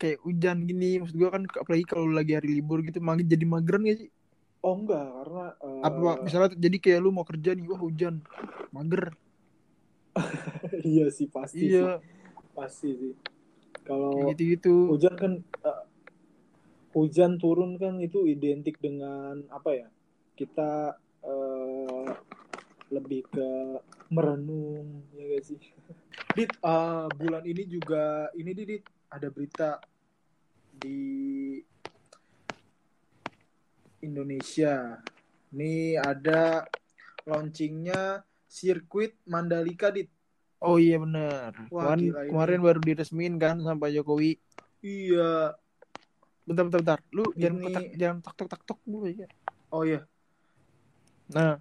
kayak 0.00 0.18
hujan 0.26 0.58
gini 0.68 0.88
maksud 1.00 1.16
gua 1.20 1.30
kan 1.36 1.42
apalagi 1.62 1.84
kalau 1.90 2.06
lagi 2.18 2.32
hari 2.36 2.48
libur 2.58 2.78
gitu 2.86 2.98
mag 3.04 3.20
jadi 3.32 3.44
mageran 3.54 3.82
gak 3.88 3.98
sih 4.02 4.10
Oh 4.60 4.76
enggak, 4.76 5.04
karena 5.16 5.44
eh, 5.64 5.80
apa 5.88 6.10
misalnya 6.24 6.50
jadi 6.64 6.76
kayak 6.84 7.00
lu 7.04 7.10
mau 7.16 7.24
kerja 7.24 7.50
nih 7.56 7.64
wah 7.70 7.80
hujan 7.80 8.14
mager 8.74 9.02
iya 10.90 11.06
sih 11.16 11.28
pasti 11.30 11.66
sih. 11.70 11.86
iya 11.86 12.00
Pasti 12.56 12.90
sih. 13.00 13.12
Kalau 13.86 14.14
gitu 14.28 14.42
gitu 14.52 14.74
hujan 14.88 15.14
kan 15.16 15.32
eh, 15.40 15.82
hujan 16.94 17.38
turun 17.38 17.78
kan 17.78 17.98
itu 18.02 18.26
identik 18.26 18.76
dengan 18.82 19.46
apa 19.50 19.70
ya? 19.74 19.88
Kita 20.38 20.94
eh, 21.24 22.06
lebih 22.90 23.22
ke 23.30 23.48
merenung 24.10 25.06
ya 25.14 25.24
gak 25.30 25.44
sih? 25.46 25.60
Dit, 26.36 26.50
eh, 26.52 27.06
bulan 27.14 27.42
ini 27.42 27.62
juga 27.64 28.28
ini 28.34 28.50
Dit, 28.52 28.82
ada 29.08 29.30
berita 29.30 29.78
di 30.72 31.58
Indonesia. 34.00 34.98
Nih 35.50 35.98
ada 35.98 36.64
launchingnya 37.22 38.22
sirkuit 38.46 39.14
Mandalika 39.24 39.90
Dit. 39.90 40.10
oh 40.60 40.76
iya 40.76 41.00
benar 41.00 41.56
Kemarin, 41.72 42.12
ini. 42.12 42.28
kemarin 42.28 42.60
baru 42.60 42.80
diresmiin 42.84 43.40
kan 43.40 43.56
sama 43.64 43.80
Pak 43.80 43.96
Jokowi 43.96 44.36
Iya. 44.84 45.56
bentar 46.44 46.68
bentar 46.68 46.80
bentar 46.84 47.00
lu 47.10 47.24
jangan 47.32 47.56
Ini- 47.56 47.64
ketak 47.64 47.84
jangan 47.96 48.18
tak 48.20 48.34
tak 48.36 48.48
tak 48.52 48.62
tok 48.68 48.80
dulu 48.84 49.08
ya 49.08 49.24
Oh 49.70 49.88
iya. 49.88 50.04
nah 51.28 51.56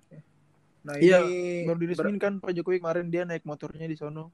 Nah 0.90 0.98
Iya, 0.98 1.22
ini 1.22 1.70
baru 1.70 1.78
diresmiin 1.80 2.18
kan 2.18 2.42
Pak 2.42 2.50
Jokowi 2.52 2.82
kemarin 2.82 3.08
dia 3.08 3.22
naik 3.22 3.46
motornya 3.46 3.86
di 3.86 3.94
sono 3.94 4.34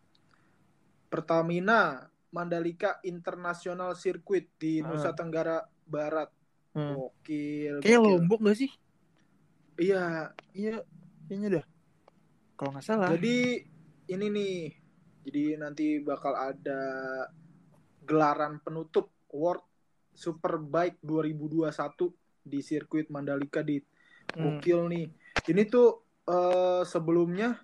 Pertamina 1.05 1.99
Mandalika 2.29 2.99
International 3.03 3.91
Circuit 3.93 4.47
di 4.55 4.79
Ah. 4.79 4.87
Nusa 4.87 5.11
Tenggara 5.11 5.59
Barat. 5.83 6.31
hmm. 6.71 6.91
Gokil. 6.93 7.75
kayak 7.79 7.99
lombok 7.99 8.39
gak 8.41 8.57
sih 8.57 8.71
Iya. 9.75 10.31
iya 10.51 10.83
kayaknya 11.25 11.59
dah 11.59 11.65
kalau 12.53 12.71
nggak 12.71 12.83
salah 12.85 13.07
Jadi 13.09 13.63
ini 14.07 14.27
nih. 14.29 14.57
Jadi 15.23 15.43
nanti 15.55 15.85
bakal 15.99 16.35
ada 16.35 16.81
gelaran 18.01 18.59
penutup 18.59 19.07
World 19.29 19.63
Superbike 20.11 20.99
2021 21.01 22.11
di 22.41 22.59
sirkuit 22.59 23.07
Mandalika 23.09 23.59
di 23.59 23.79
Hmm. 24.27 24.57
Gokil 24.57 24.79
nih. 24.87 25.05
Ini 25.45 25.63
tuh 25.65 26.04
eh, 26.25 26.81
sebelumnya 26.83 27.59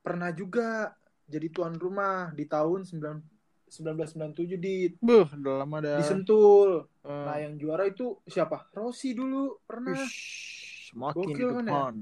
pernah 0.00 0.30
juga 0.30 0.94
jadi 1.24 1.46
tuan 1.48 1.74
rumah 1.74 2.32
di 2.32 2.44
tahun 2.44 2.82
9 2.82 3.22
1997 3.70 4.58
di 4.58 4.90
Buh, 4.98 5.30
udah 5.30 5.62
lama 5.62 5.78
dah 5.78 5.96
di 5.96 6.04
Sentul. 6.04 6.90
Eh, 7.00 7.06
Nah, 7.06 7.38
yang 7.38 7.54
juara 7.54 7.86
itu 7.86 8.18
siapa? 8.26 8.66
Rossi 8.74 9.14
dulu 9.14 9.62
pernah. 9.62 9.94
Wish, 9.94 10.90
semakin 10.90 11.14
di 11.22 11.30
Gokil 11.30 11.48
kan 11.48 11.54
ya? 11.54 11.62
depan. 11.62 11.94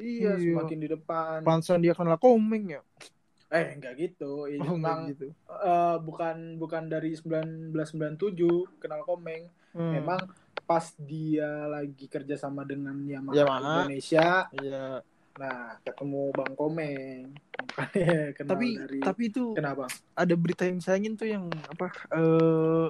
Iya, 0.00 0.30
Iya. 0.34 0.50
semakin 0.50 0.78
di 0.80 0.88
depan. 0.90 1.38
Pansan 1.46 1.78
dia 1.78 1.94
kenal 1.94 2.18
komeng 2.18 2.74
ya. 2.74 2.82
Eh, 3.50 3.74
enggak 3.74 3.98
gitu. 3.98 4.46
Ini 4.46 4.62
Oh, 4.62 4.74
memang 4.74 5.10
gitu. 5.10 5.30
eh, 5.46 5.96
bukan 6.02 6.58
bukan 6.58 6.86
dari 6.86 7.14
1997 7.14 8.66
kenal 8.78 9.02
Komeng. 9.02 9.46
Hmm. 9.70 9.90
Memang 9.92 10.22
pas 10.70 10.86
dia 11.02 11.66
lagi 11.66 12.06
kerja 12.06 12.38
sama 12.38 12.62
dengan 12.62 12.94
Yamaha, 13.02 13.34
Yamaha. 13.34 13.58
Indonesia, 13.82 14.46
Iya. 14.54 15.02
nah 15.34 15.74
ketemu 15.82 16.30
Bang 16.30 16.54
Komeng. 16.54 17.34
Makanya 17.74 18.20
kenal 18.38 18.50
Tapi 18.54 18.66
dari 18.78 18.98
tapi 19.02 19.22
itu 19.26 19.44
kenapa? 19.50 19.90
ada 20.14 20.34
berita 20.38 20.62
yang 20.62 20.78
sayangin 20.78 21.18
tuh 21.18 21.26
yang 21.26 21.50
apa 21.66 21.90
eh 22.14 22.86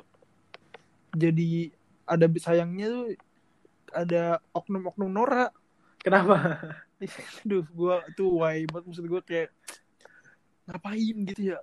jadi 1.16 1.72
ada 2.04 2.26
sayangnya 2.36 2.86
tuh 2.86 3.06
ada 3.96 4.22
oknum-oknum 4.52 5.08
Nora. 5.08 5.48
Kenapa? 6.04 6.36
Aduh, 7.48 7.64
gua 7.72 8.04
tuh 8.12 8.44
why 8.44 8.68
banget 8.68 8.84
maksud 8.92 9.06
gua 9.08 9.24
kayak 9.24 9.48
ngapain 10.68 11.16
gitu 11.32 11.56
ya. 11.56 11.58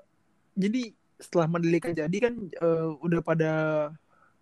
Jadi 0.57 0.97
setelah 1.17 1.45
Mandalika 1.45 1.93
jadi 1.93 2.17
kan 2.17 2.33
eh, 2.49 2.87
udah 3.05 3.21
pada 3.21 3.51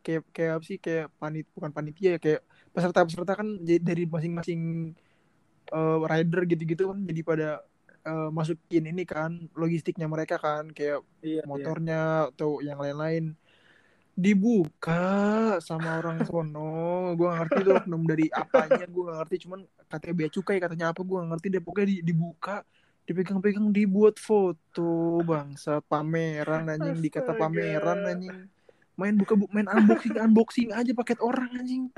kayak 0.06 0.22
kayak 0.36 0.52
apa 0.58 0.65
sih 0.70 0.78
kayak 0.86 1.06
panit 1.22 1.46
bukan 1.56 1.72
panitia 1.78 2.10
ya 2.15 2.20
kayak 2.26 2.41
peserta-peserta 2.74 3.34
kan 3.39 3.48
jadi 3.68 3.80
dari 3.89 4.04
masing-masing 4.15 4.62
eh, 5.76 5.98
rider 6.12 6.41
gitu-gitu 6.52 6.84
kan 6.91 7.00
jadi 7.10 7.22
pada 7.30 7.48
eh, 8.10 8.30
masukin 8.38 8.84
ini 8.91 9.04
kan 9.13 9.32
logistiknya 9.62 10.08
mereka 10.13 10.36
kan 10.46 10.65
kayak 10.78 10.98
Iya, 11.26 11.41
iya. 11.41 11.46
motornya 11.52 12.00
atau 12.32 12.50
yang 12.68 12.80
lain-lain. 12.84 13.26
dibuka 14.15 14.94
sama 15.60 16.00
orang 16.00 16.24
sono 16.24 16.60
gue 17.18 17.26
gak 17.28 17.38
ngerti 17.39 17.58
tuh 17.68 17.74
oknum 17.80 18.02
dari 18.08 18.26
apanya 18.32 18.84
gue 18.88 19.04
gak 19.10 19.18
ngerti. 19.20 19.36
Cuman 19.44 19.60
katanya 19.91 20.13
bea 20.15 20.30
cukai 20.32 20.58
katanya 20.63 20.86
apa 20.91 21.02
gue 21.04 21.15
gak 21.20 21.30
ngerti 21.36 21.48
deh. 21.54 21.62
Pokoknya 21.65 21.88
di- 21.91 22.04
dibuka 22.10 22.52
dipegang-pegang 23.08 23.68
dibuat 23.76 24.15
foto 24.18 24.82
bangsa 25.22 25.84
pameran 25.84 26.63
anjing 26.72 26.98
dikata 27.04 27.32
pameran 27.36 28.00
anjing 28.08 28.36
main 28.95 29.15
buka 29.15 29.36
bu- 29.36 29.51
main 29.51 29.67
unboxing 29.67 30.15
unboxing 30.15 30.69
aja 30.71 30.91
paket 30.95 31.19
orang 31.19 31.51
anjing. 31.55 31.91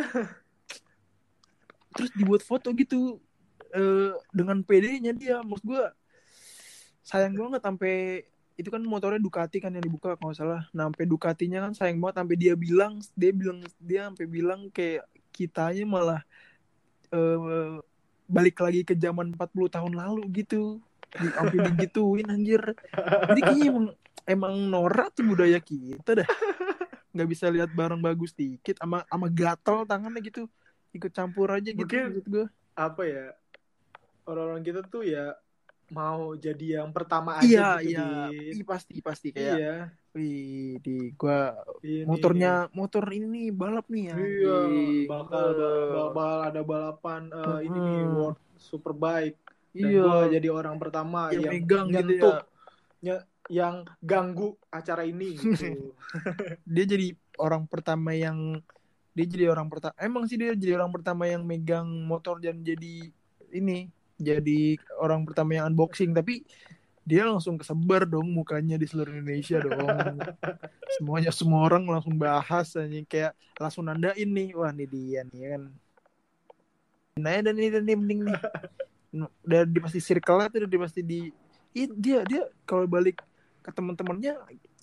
Terus 1.93 2.11
dibuat 2.13 2.41
foto 2.41 2.73
gitu 2.73 3.21
eh, 3.73 4.13
dengan 4.33 4.61
PD-nya 4.65 5.13
dia. 5.13 5.37
Maksud 5.45 5.65
gue 5.65 5.83
sayang 7.05 7.37
banget 7.37 7.61
sampai 7.63 8.25
itu 8.57 8.73
kan 8.73 8.81
motornya 8.81 9.21
Ducati 9.21 9.61
kan 9.61 9.69
yang 9.69 9.85
dibuka 9.85 10.17
kalau 10.17 10.33
salah. 10.33 10.65
Nah 10.73 10.89
sampai 10.89 11.05
Ducatinya 11.05 11.69
kan 11.69 11.73
sayang 11.77 12.01
banget 12.01 12.25
sampai 12.25 12.35
dia 12.35 12.53
bilang 12.57 12.97
dia 13.13 13.31
bilang 13.31 13.61
dia 13.77 14.09
sampai 14.09 14.25
bilang 14.25 14.61
kayak 14.73 15.05
kitanya 15.29 15.85
malah 15.85 16.21
eh, 17.13 17.77
balik 18.27 18.57
lagi 18.59 18.81
ke 18.81 18.97
zaman 18.97 19.37
40 19.37 19.69
tahun 19.69 19.93
lalu 19.93 20.25
gitu. 20.33 20.81
Sampai 21.13 21.57
digituin 21.61 22.27
anjir. 22.27 22.61
Jadi 23.29 23.41
kayaknya 23.45 23.67
emang 23.69 23.87
emang 24.27 24.53
norak 24.67 25.15
tuh 25.15 25.23
budaya 25.23 25.61
kita 25.63 26.19
dah 26.19 26.29
nggak 27.17 27.29
bisa 27.29 27.49
lihat 27.49 27.73
barang 27.73 27.97
bagus 27.99 28.31
dikit 28.31 28.77
sama 28.77 29.01
sama 29.09 29.27
gatel 29.27 29.83
tangannya 29.83 30.21
gitu. 30.21 30.45
Ikut 30.93 31.09
campur 31.11 31.49
aja 31.49 31.73
gitu 31.73 31.81
Mungkin- 31.81 32.05
maksud 32.13 32.25
gue 32.29 32.45
apa 32.77 33.01
ya 33.03 33.25
orang-orang 34.23 34.61
kita 34.61 34.85
tuh 34.85 35.01
ya 35.01 35.33
mau 35.87 36.35
jadi 36.35 36.83
yang 36.83 36.91
pertama 36.91 37.39
aja 37.39 37.47
iya 37.47 37.69
gitu, 37.79 37.95
iya. 37.95 38.51
Ih, 38.59 38.63
pasti 38.67 38.99
pasti 38.99 39.27
kayak 39.31 39.55
iya. 39.57 39.75
Wih 40.11 40.83
di 40.83 41.15
gua 41.15 41.55
ini. 41.79 42.03
motornya 42.03 42.67
motor 42.75 43.07
ini 43.07 43.25
nih 43.25 43.47
balap 43.55 43.87
nih 43.87 44.03
ya 44.11 44.15
iya 44.19 44.57
Di- 44.67 45.07
bakal 45.07 45.47
bakal, 45.55 46.11
bakal 46.11 46.37
ada 46.43 46.61
balapan 46.61 47.21
eh, 47.31 47.59
ini 47.71 47.79
nih. 47.79 48.01
World 48.13 48.39
Superbike. 48.57 49.39
Dan 49.71 49.87
iya. 49.93 50.01
gua 50.03 50.19
jadi 50.27 50.47
orang 50.51 50.75
pertama 50.75 51.29
yang 51.31 51.45
yang, 51.47 51.53
megang 51.55 51.87
gitu 51.87 51.97
nyentuh. 52.03 52.35
Ya 52.35 52.43
nya- 53.05 53.23
yang 53.47 53.87
ganggu 54.03 54.55
acara 54.67 55.07
ini 55.07 55.39
gitu. 55.39 55.95
dia 56.75 56.85
jadi 56.85 57.15
orang 57.39 57.63
pertama 57.67 58.11
yang 58.11 58.59
dia 59.15 59.25
jadi 59.25 59.49
orang 59.49 59.71
pertama 59.71 59.95
emang 59.97 60.27
sih 60.27 60.37
dia 60.37 60.53
jadi 60.53 60.77
orang 60.77 60.91
pertama 60.93 61.23
yang 61.25 61.41
megang 61.47 61.87
motor 62.05 62.37
dan 62.37 62.61
jadi 62.61 63.09
ini 63.55 63.87
jadi 64.19 64.77
orang 64.99 65.23
pertama 65.23 65.55
yang 65.55 65.71
unboxing 65.71 66.11
tapi 66.11 66.43
dia 67.07 67.23
langsung 67.23 67.55
kesebar 67.55 68.03
dong 68.03 68.27
mukanya 68.35 68.75
di 68.75 68.83
seluruh 68.83 69.15
Indonesia 69.15 69.63
dong. 69.63 69.79
Semuanya 70.99 71.31
semua 71.31 71.63
orang 71.63 71.87
langsung 71.87 72.19
bahas 72.19 72.75
aja 72.75 72.99
kayak 73.07 73.31
langsung 73.55 73.87
nandain 73.87 74.27
nih 74.27 74.51
wah 74.51 74.75
ini 74.75 74.85
dia 74.91 75.23
nih 75.23 75.39
ya 75.39 75.47
kan. 75.55 75.63
Nah 77.23 77.39
dan 77.39 77.55
ini 77.55 77.69
dan 77.71 77.87
ini 77.87 77.95
mending 77.95 78.21
nih. 78.27 78.39
Udah 79.47 79.63
di 79.63 79.79
pasti 79.79 80.03
circle 80.03 80.51
tuh 80.51 80.67
udah 80.67 80.69
di 80.69 80.79
pasti 80.83 80.99
di 80.99 81.31
Ih, 81.77 81.89
dia 81.95 82.27
dia 82.27 82.43
kalau 82.67 82.89
balik 82.89 83.23
ke 83.67 83.71
teman-temannya 83.75 84.33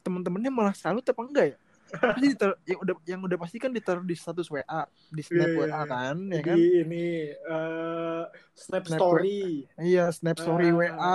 teman-temannya 0.05 0.51
malah 0.53 0.77
salut 0.77 1.01
apa 1.01 1.23
enggak 1.25 1.47
ya? 1.57 1.59
Pasti 1.95 2.27
ditaruh, 2.35 2.59
yang 2.67 2.79
udah 2.83 2.95
yang 3.07 3.21
udah 3.23 3.39
pasti 3.39 3.57
kan 3.63 3.71
ditaruh 3.71 4.03
di 4.03 4.19
status 4.19 4.51
WA 4.51 4.83
di 5.15 5.23
snap 5.23 5.47
Iya, 5.47 5.55
iya, 5.55 5.59
WA 5.63 5.69
iya. 5.71 5.83
kan 5.87 6.17
ya 6.27 6.41
kan? 6.43 6.57
ini 6.59 7.07
eh, 7.31 8.23
snap 8.59 8.85
Snap 8.85 8.99
story. 8.99 9.43
Iya 9.79 10.05
snap 10.11 10.37
story 10.43 10.69
Ah. 10.69 10.75
WA 10.75 11.15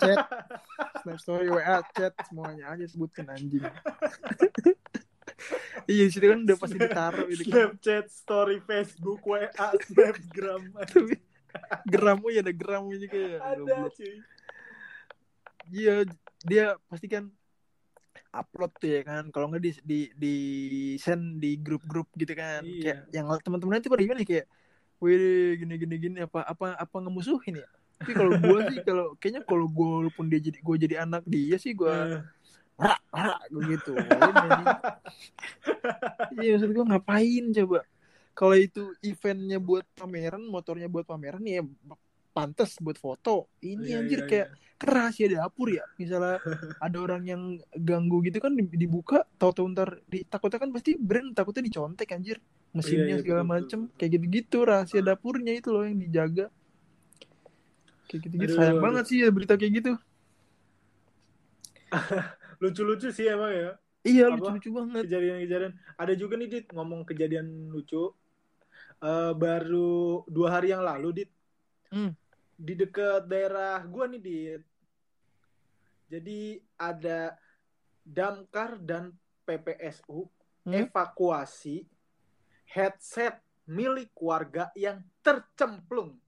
chat 0.00 0.18
snap 1.04 1.18
story 1.20 1.46
WA 1.52 1.76
chat. 1.92 2.12
Semuanya 2.26 2.72
aja 2.74 2.84
sebutkan 2.90 3.30
anjing. 3.30 3.62
Iya 5.88 6.04
situ 6.12 6.22
kan 6.28 6.44
udah 6.44 6.56
pasti 6.60 6.76
ditaruh 6.76 7.26
itu 7.32 7.42
kan. 7.48 7.72
Snapchat, 7.72 8.06
story 8.12 8.58
Facebook, 8.62 9.24
WA, 9.24 9.48
Snapgram. 9.88 10.62
Tapi 10.92 11.16
geram 11.88 12.20
ya 12.30 12.40
ada 12.46 12.52
geram 12.54 12.84
juga 12.94 13.18
ya 13.18 13.38
Ada 13.42 13.88
cuy. 13.90 14.14
Iya, 15.70 15.94
dia 16.44 16.76
pasti 16.88 17.06
kan 17.08 17.28
upload 18.30 18.72
tuh 18.78 18.90
ya 18.90 19.02
kan. 19.02 19.28
Kalau 19.34 19.50
nggak 19.50 19.62
di 19.62 19.72
di 19.82 20.00
di 20.14 20.34
send 20.96 21.42
di 21.42 21.58
grup-grup 21.58 22.08
gitu 22.16 22.32
kan. 22.34 22.62
Iya. 22.62 22.82
Kayak 22.82 22.98
yang 23.14 23.26
teman-temannya 23.42 23.80
itu 23.82 23.90
pada 23.90 24.02
gimana 24.02 24.22
kayak, 24.26 24.46
wih 25.02 25.56
gini 25.58 25.74
gini 25.80 25.94
gini 25.98 26.18
apa 26.22 26.44
apa 26.46 26.76
apa 26.78 26.96
ngemusuhin 27.00 27.62
ya. 27.62 27.68
Tapi 28.00 28.12
kalau 28.16 28.32
gue 28.32 28.58
sih 28.72 28.78
kalau 28.80 29.06
kayaknya 29.20 29.42
kalau 29.44 29.66
gue 29.68 29.88
walaupun 30.08 30.32
dia 30.32 30.40
jadi 30.40 30.56
gue 30.56 30.76
jadi 30.88 30.94
anak 31.04 31.22
dia 31.28 31.60
sih 31.60 31.76
gue 31.76 31.92
Eh, 31.92 32.24
rak 32.80 33.00
rak 33.12 33.40
gue 33.52 33.62
gitu. 33.76 33.92
Iya 36.40 36.56
maksud 36.56 36.70
gue 36.72 36.84
ngapain 36.88 37.44
coba? 37.60 37.84
Kalau 38.32 38.56
itu 38.56 38.96
eventnya 39.04 39.60
buat 39.60 39.84
pameran, 40.00 40.40
motornya 40.48 40.88
buat 40.88 41.04
pameran 41.04 41.44
ya 41.44 41.60
pantas 42.36 42.70
buat 42.84 42.98
foto. 43.00 43.50
Ini 43.62 43.86
iya, 43.86 43.98
anjir 44.00 44.20
iya, 44.20 44.28
kayak 44.30 44.48
kan 44.80 44.88
rahasia 44.96 45.26
dapur 45.30 45.68
ya. 45.78 45.84
Misalnya 46.00 46.40
ada 46.84 46.96
orang 47.04 47.22
yang 47.32 47.42
ganggu 47.88 48.16
gitu 48.26 48.38
kan 48.44 48.52
di- 48.58 48.72
dibuka 48.82 49.16
tahu-tahu 49.40 49.66
ntar 49.74 49.88
di, 50.12 50.24
takutnya 50.32 50.58
kan 50.64 50.70
pasti 50.76 50.90
brand 51.08 51.28
takutnya 51.36 51.62
dicontek 51.68 52.08
anjir. 52.16 52.38
Mesinnya 52.76 53.14
Iya, 53.14 53.20
iya, 53.22 53.22
segala 53.22 53.42
betul, 53.42 53.50
macem. 53.54 53.80
betul, 53.82 53.94
kayak 53.98 54.10
gitu-gitu 54.18 54.56
rahasia 54.70 55.00
Ah. 55.00 55.06
dapurnya 55.08 55.52
itu 55.58 55.68
loh 55.74 55.82
yang 55.88 55.98
dijaga. 55.98 56.46
Kayak 58.08 58.20
gitu-gitu. 58.26 58.54
Sayang 58.56 58.78
aduh. 58.78 58.82
banget 58.84 59.04
sih 59.08 59.18
ya 59.22 59.28
berita 59.36 59.54
kayak 59.60 59.72
gitu. 59.82 59.92
Lucu-lucu 62.62 63.08
sih 63.16 63.26
emang 63.34 63.52
ya. 63.52 63.70
Iya 64.10 64.22
lucu-lucu 64.32 64.68
banget. 64.78 65.06
Kejadian-kejadian. 65.06 65.72
Ada 66.00 66.12
juga 66.20 66.34
nih 66.40 66.48
Dit 66.52 66.66
ngomong 66.76 67.00
kejadian 67.08 67.46
lucu. 67.74 67.96
Eh, 69.00 69.32
baru 69.42 70.24
dua 70.28 70.48
hari 70.60 70.66
yang 70.76 70.82
lalu 70.84 71.08
Dit 71.24 71.30
Hmm. 71.90 72.14
di 72.54 72.74
dekat 72.78 73.26
daerah 73.26 73.82
gua 73.82 74.06
nih 74.06 74.22
Dit. 74.22 74.62
Jadi 76.10 76.58
ada 76.74 77.34
damkar 78.02 78.78
dan 78.78 79.14
PPSU 79.44 80.26
Hmm? 80.60 80.76
evakuasi 80.76 81.88
headset 82.68 83.40
milik 83.64 84.12
warga 84.20 84.68
yang 84.76 85.00
tercemplung 85.24 86.20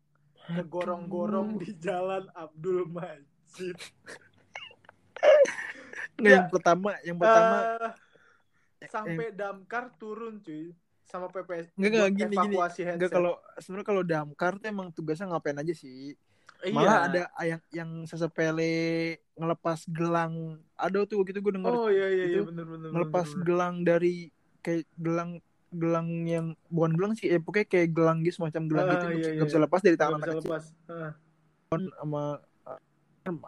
ke 0.48 0.64
gorong-gorong 0.64 1.60
di 1.60 1.76
Jalan 1.76 2.32
Abdul 2.32 2.88
Majid. 2.88 3.76
Nggak, 6.16 6.32
yang 6.32 6.46
pertama 6.48 6.90
yang 7.04 7.18
pertama 7.20 7.56
Eh, 8.80 8.88
sampai 8.90 9.30
damkar 9.36 9.92
turun 10.00 10.40
cuy 10.42 10.72
sama 11.04 11.26
PPS 11.26 11.72
nggak, 11.72 11.92
buat 11.92 12.12
gini, 12.12 12.34
gini. 12.36 12.56
enggak 12.88 13.10
kalau 13.10 13.32
sebenarnya 13.56 13.86
kalau 13.86 14.02
damkar 14.02 14.52
tuh 14.56 14.66
emang 14.66 14.88
tugasnya 14.90 15.28
ngapain 15.28 15.56
aja 15.56 15.72
sih 15.72 16.14
Iya. 16.60 16.70
malah 16.72 16.98
ada 17.04 17.22
yang 17.42 17.60
yang 17.70 17.90
sesepele 18.06 18.70
ngelepas 19.34 19.82
gelang 19.88 20.34
ada 20.72 21.02
tuh 21.02 21.26
gitu 21.26 21.42
gue 21.42 21.52
denger 21.52 21.74
Oh 21.74 21.90
iya 21.90 22.06
iya 22.06 22.24
iya 22.28 22.38
itu 22.38 22.46
bener 22.46 22.62
bener. 22.64 22.88
ngelepas 22.88 23.26
bener, 23.26 23.34
bener. 23.34 23.44
gelang 23.44 23.74
dari 23.82 24.14
kayak 24.60 24.86
gelang 24.94 25.30
gelang 25.68 26.08
yang 26.22 26.46
bukan 26.68 26.94
gelang 26.94 27.12
sih 27.12 27.26
eh 27.26 27.42
pokoknya 27.42 27.66
kayak 27.66 27.90
gelang 27.90 28.22
gitu 28.22 28.38
semacam 28.38 28.62
gelang 28.64 28.86
Ah, 28.86 28.92
gitu 28.92 29.02
nggak 29.02 29.10
iya, 29.10 29.18
bisa- 29.18 29.34
iya, 29.34 29.42
bisa 29.42 29.58
iya. 29.58 29.64
lepas 29.66 29.80
dari 29.80 29.90
Nggak 29.90 30.02
tangan 30.04 30.14
anak 30.14 30.28
kecil 30.28 30.46
lepas. 30.46 30.64
Ah. 30.86 31.12
sama 31.98 32.22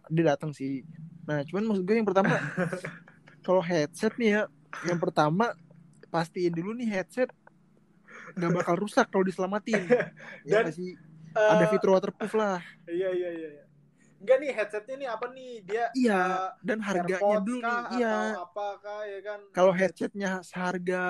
dia 0.08 0.24
datang 0.26 0.50
sih 0.50 0.82
nah 1.24 1.38
cuman 1.44 1.62
maksud 1.66 1.82
gue 1.82 1.94
yang 1.94 2.06
pertama 2.06 2.34
kalau 3.46 3.60
headset 3.60 4.14
nih 4.16 4.30
ya 4.32 4.42
yang 4.84 4.98
pertama 4.98 5.54
pastiin 6.08 6.50
dulu 6.50 6.74
nih 6.74 6.88
headset 6.90 7.30
nggak 8.34 8.50
bakal 8.52 8.74
rusak 8.76 9.06
kalau 9.08 9.22
diselamatin 9.22 9.82
ya 10.46 10.60
Dan, 10.60 10.62
nggak 10.68 10.76
sih 10.76 10.92
Eh, 11.34 11.50
ada 11.50 11.66
fitur 11.66 11.90
waterproof 11.90 12.30
lah 12.38 12.62
Iya 12.86 13.10
iya 13.10 13.30
iya. 13.34 13.48
iya. 13.58 13.64
Enggak 14.22 14.36
nih 14.38 14.50
headsetnya 14.54 14.94
nih 14.96 15.08
apa 15.10 15.26
nih 15.28 15.50
dia 15.66 15.84
iya 15.92 16.20
eh, 16.22 16.48
dan 16.62 16.78
harganya 16.78 17.18
AirPods 17.18 17.42
dulu 17.42 17.58
kah, 17.60 17.74
nih 17.74 17.84
iya 17.98 18.14
atau 18.14 18.42
apa 18.46 18.66
kah 18.78 19.00
ya 19.02 19.18
kan? 19.20 19.40
kalau 19.50 19.72
headsetnya 19.74 20.30
seharga 20.40 21.04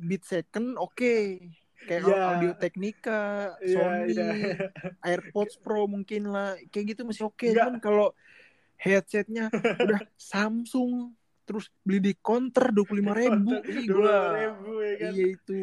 Beat 0.00 0.24
Second 0.24 0.74
oke 0.74 1.14
kayak 1.80 2.00
Iya. 2.00 2.16
Audio 2.32 2.52
Technica, 2.56 3.20
Iya, 3.60 3.76
Sony, 3.76 4.08
iya. 4.10 4.28
AirPods 5.00 5.60
Pro 5.60 5.84
mungkin 5.84 6.28
lah 6.28 6.56
kayak 6.68 6.96
gitu 6.96 7.04
masih 7.04 7.28
oke 7.28 7.44
Enggak. 7.44 7.68
cuman 7.68 7.76
kalau 7.78 8.08
headsetnya 8.76 9.52
udah 9.52 10.00
Samsung 10.16 11.12
terus 11.50 11.66
beli 11.82 11.98
di 12.00 12.12
counter 12.14 12.70
dua 12.70 12.86
puluh 12.86 13.02
lima 13.02 13.10
ribu 13.12 13.58
gua 13.90 14.38
ribu 14.38 14.70
ya 14.78 14.94
kan. 14.96 15.10
iya 15.10 15.26
itu 15.28 15.58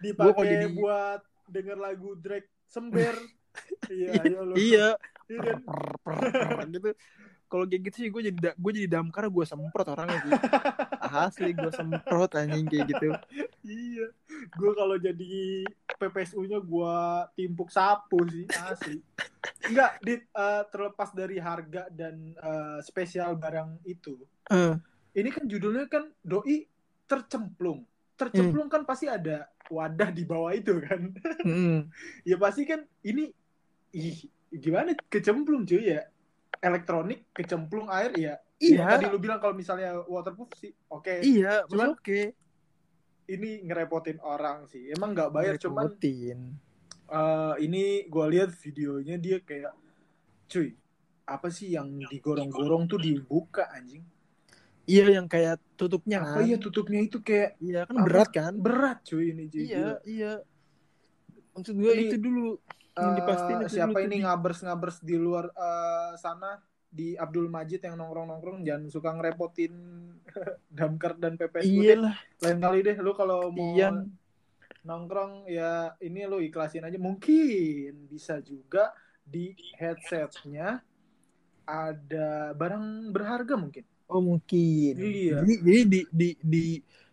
Dipakai 0.00 0.46
jadi- 0.48 0.72
buat 0.72 1.20
denger 1.44 1.76
lagu 1.76 2.10
Drake 2.14 2.48
sember. 2.64 3.12
iya, 3.92 4.10
ayo 4.22 4.40
lu. 4.42 4.54
iya 4.56 4.88
Iya 5.28 5.40
kan? 5.44 5.58
gitu 6.70 6.96
kalau 7.44 7.64
kayak 7.64 7.80
gitu 7.82 7.96
sih 7.98 8.08
gue 8.08 8.22
jadi 8.22 8.38
gue 8.54 8.72
jadi 8.74 8.88
damkar 8.90 9.24
gue 9.26 9.40
semprot 9.42 9.88
orangnya 9.88 10.20
sih 10.22 10.32
asli 11.24 11.50
gue 11.52 11.68
semprot 11.70 12.32
anjing 12.34 12.64
kayak 12.64 12.86
gitu 12.88 13.08
Iya. 13.60 14.08
Gue 14.54 14.72
kalau 14.72 14.96
jadi 14.96 15.66
PPSU-nya 15.92 16.56
gue 16.58 16.94
timpuk 17.34 17.68
sapu 17.68 18.24
sih 18.24 18.48
asli. 18.64 18.96
Enggak, 19.62 20.00
dit 20.00 20.24
eh, 20.24 20.62
terlepas 20.70 21.12
dari 21.12 21.36
harga 21.36 21.84
dan 21.90 22.32
eh, 22.32 22.78
spesial 22.80 23.36
barang 23.36 23.76
itu. 23.84 24.16
Eh, 24.48 24.72
Ini 25.18 25.30
kan 25.34 25.44
judulnya 25.50 25.90
kan 25.90 26.06
doi 26.22 26.62
tercemplung. 27.10 27.82
Tercemplung 28.14 28.70
kan 28.70 28.86
pasti 28.86 29.10
ada 29.10 29.50
wadah 29.66 30.10
di 30.14 30.22
bawah 30.22 30.54
itu 30.54 30.78
kan. 30.78 31.10
Mm. 31.42 31.90
ya 32.30 32.36
pasti 32.38 32.62
kan 32.62 32.86
ini 33.02 33.30
ih 33.94 34.18
gimana 34.54 34.94
kecemplung 35.10 35.66
cuy 35.66 35.98
ya. 35.98 36.06
Elektronik 36.58 37.26
kecemplung 37.34 37.90
air 37.90 38.14
ya. 38.14 38.34
Iya. 38.58 38.82
Yang 38.82 38.88
tadi 38.94 39.04
lu 39.10 39.18
bilang 39.18 39.38
kalau 39.42 39.54
misalnya 39.54 39.98
waterproof 40.06 40.50
sih 40.58 40.70
oke. 40.90 41.22
Iya, 41.22 41.66
Cuman- 41.66 41.94
oke. 41.98 42.20
Ini 43.28 43.60
ngerepotin 43.68 44.18
orang 44.24 44.64
sih. 44.70 44.88
Emang 44.88 45.12
nggak 45.12 45.30
bayar 45.34 45.54
cuman 45.60 45.92
eh, 47.08 47.54
ini 47.64 48.08
gue 48.08 48.26
lihat 48.32 48.50
videonya 48.56 49.16
dia 49.20 49.40
kayak 49.44 49.72
cuy 50.48 50.72
apa 51.28 51.52
sih 51.52 51.76
yang 51.76 51.92
digorong-gorong 52.08 52.88
tuh 52.88 52.96
dibuka 52.96 53.68
anjing 53.68 54.00
Iya 54.88 55.04
yang 55.12 55.28
kayak 55.28 55.60
tutupnya 55.76 56.16
apa 56.18 56.40
kan. 56.40 56.48
iya 56.48 56.56
tutupnya 56.56 57.00
itu 57.00 57.20
kayak 57.20 57.60
Iya 57.60 57.80
kan 57.84 57.94
Apa? 57.94 58.04
berat 58.04 58.30
kan? 58.32 58.52
berat 58.56 58.98
cuy 59.04 59.24
ini 59.30 59.44
cuy 59.46 59.60
Iya, 59.62 59.88
iya. 60.02 60.32
Maksud 61.52 61.74
gue 61.74 61.92
itu 61.94 62.16
dulu 62.16 62.56
yang 62.94 63.12
Eh, 63.12 63.16
dipastiin 63.16 63.58
itu 63.60 63.70
siapa 63.70 63.94
dulu 63.94 64.06
ini 64.06 64.16
ngabers-ngabers 64.20 64.96
di 65.00 65.14
luar 65.14 65.46
eh, 65.48 66.12
sana 66.16 66.58
di 66.88 67.12
Abdul 67.14 67.46
Majid 67.46 67.78
yang 67.80 67.94
nongkrong-nongkrong 67.94 68.64
jangan 68.64 68.88
suka 68.88 69.12
ngerepotin 69.12 69.74
Damkar 70.72 71.14
dan 71.14 71.36
PPSU 71.36 71.68
deh. 71.68 71.72
Iya 71.84 71.94
lah, 72.00 72.16
lain 72.40 72.58
kali 72.58 72.78
deh 72.80 72.96
lu 72.96 73.12
kalau 73.12 73.52
mau 73.52 73.76
Ian. 73.76 74.08
nongkrong 74.80 75.46
ya 75.46 75.92
ini 76.00 76.24
lu 76.24 76.40
ikhlasin 76.40 76.80
aja 76.82 76.96
mungkin 76.96 78.08
bisa 78.08 78.40
juga 78.40 78.90
di 79.22 79.52
headsetnya 79.76 80.80
ada 81.62 82.28
barang 82.50 82.84
berharga 83.10 83.54
mungkin 83.54 83.84
Oh 84.08 84.24
mungkin. 84.24 84.92
Iya. 84.96 85.44
Jadi, 85.44 85.54
jadi 85.60 85.80
di, 85.84 86.00
di, 86.08 86.28
di 86.40 86.64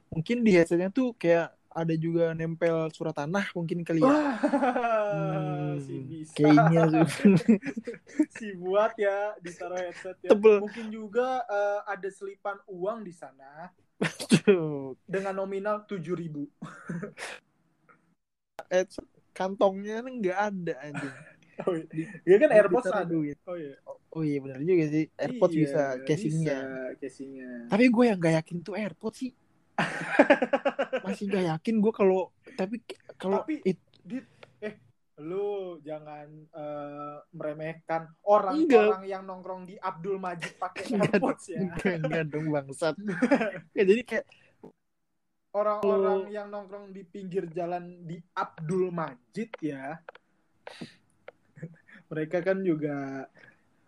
mungkin 0.07 0.37
di 0.47 0.51
headsetnya 0.55 0.89
tuh 0.89 1.11
kayak 1.19 1.51
ada 1.75 1.91
juga 1.99 2.31
nempel 2.31 2.87
surat 2.95 3.11
tanah 3.11 3.51
mungkin 3.51 3.83
kali 3.83 3.99
ya. 3.99 4.07
Wah, 4.07 4.39
Hmm, 5.11 5.75
si 5.83 5.95
bisa. 6.07 6.35
kayaknya 6.39 6.81
si 8.39 8.55
buat 8.55 8.95
ya 8.95 9.35
ditaruh 9.43 9.75
headset 9.75 10.15
ya. 10.23 10.31
Tebel. 10.31 10.63
Mungkin 10.63 10.87
juga 10.87 11.43
eh, 11.51 11.79
ada 11.83 12.09
selipan 12.09 12.57
uang 12.71 13.03
di 13.03 13.11
sana 13.11 13.75
dengan 15.03 15.35
nominal 15.35 15.83
7000 15.83 16.47
headset 18.71 19.05
kantongnya 19.35 19.99
kan 19.99 20.13
nggak 20.15 20.39
ada 20.39 20.73
anjing. 20.79 21.15
Oh 21.63 21.71
iya. 21.71 22.07
Ya 22.27 22.35
kan 22.35 22.49
AirPods 22.51 22.91
ada. 22.91 23.07
duit. 23.07 23.37
Oh 23.47 23.55
iya. 23.55 23.75
Oh 24.11 24.23
iya 24.23 24.37
benar 24.43 24.59
juga 24.59 24.85
sih. 24.91 25.05
AirPods 25.15 25.53
Iya, 25.55 25.61
bisa 25.63 25.81
casingnya. 26.03 26.59
Bisa 26.59 26.99
casingnya. 26.99 27.51
Tapi 27.71 27.85
gue 27.87 28.03
yang 28.03 28.19
gak 28.19 28.35
yakin 28.43 28.57
tuh 28.59 28.73
AirPods 28.75 29.17
sih. 29.23 29.31
Masih 31.05 31.25
gak 31.27 31.45
yakin 31.55 31.75
gue 31.79 31.93
kalau 31.95 32.31
tapi 32.55 32.75
kalau 33.15 33.43
Tapi- 33.43 33.63
it- 33.63 33.83
Dit, 34.05 34.21
eh 34.61 34.77
lu 35.17 35.81
jangan 35.81 36.29
eh, 36.29 37.17
meremehkan 37.33 38.05
orang-orang 38.21 39.01
yang 39.09 39.25
nongkrong 39.25 39.65
di 39.65 39.81
Abdul 39.81 40.21
Majid 40.21 40.61
pakai 40.61 40.85
AirPods 41.09 41.45
ya. 41.49 41.57
enggak, 41.65 41.95
enggak 42.05 42.25
dong 42.29 42.47
bangsat. 42.53 42.93
ya 43.77 43.83
jadi 43.83 44.01
kayak 44.05 44.25
Orang-orang 45.55 46.27
yang 46.29 46.51
nongkrong 46.51 46.91
di 46.91 47.07
pinggir 47.07 47.47
jalan 47.47 48.03
di 48.03 48.19
Abdul 48.35 48.91
Majid 48.91 49.55
ya. 49.63 50.03
Mereka 52.05 52.37
kan 52.41 52.57
juga 52.61 53.25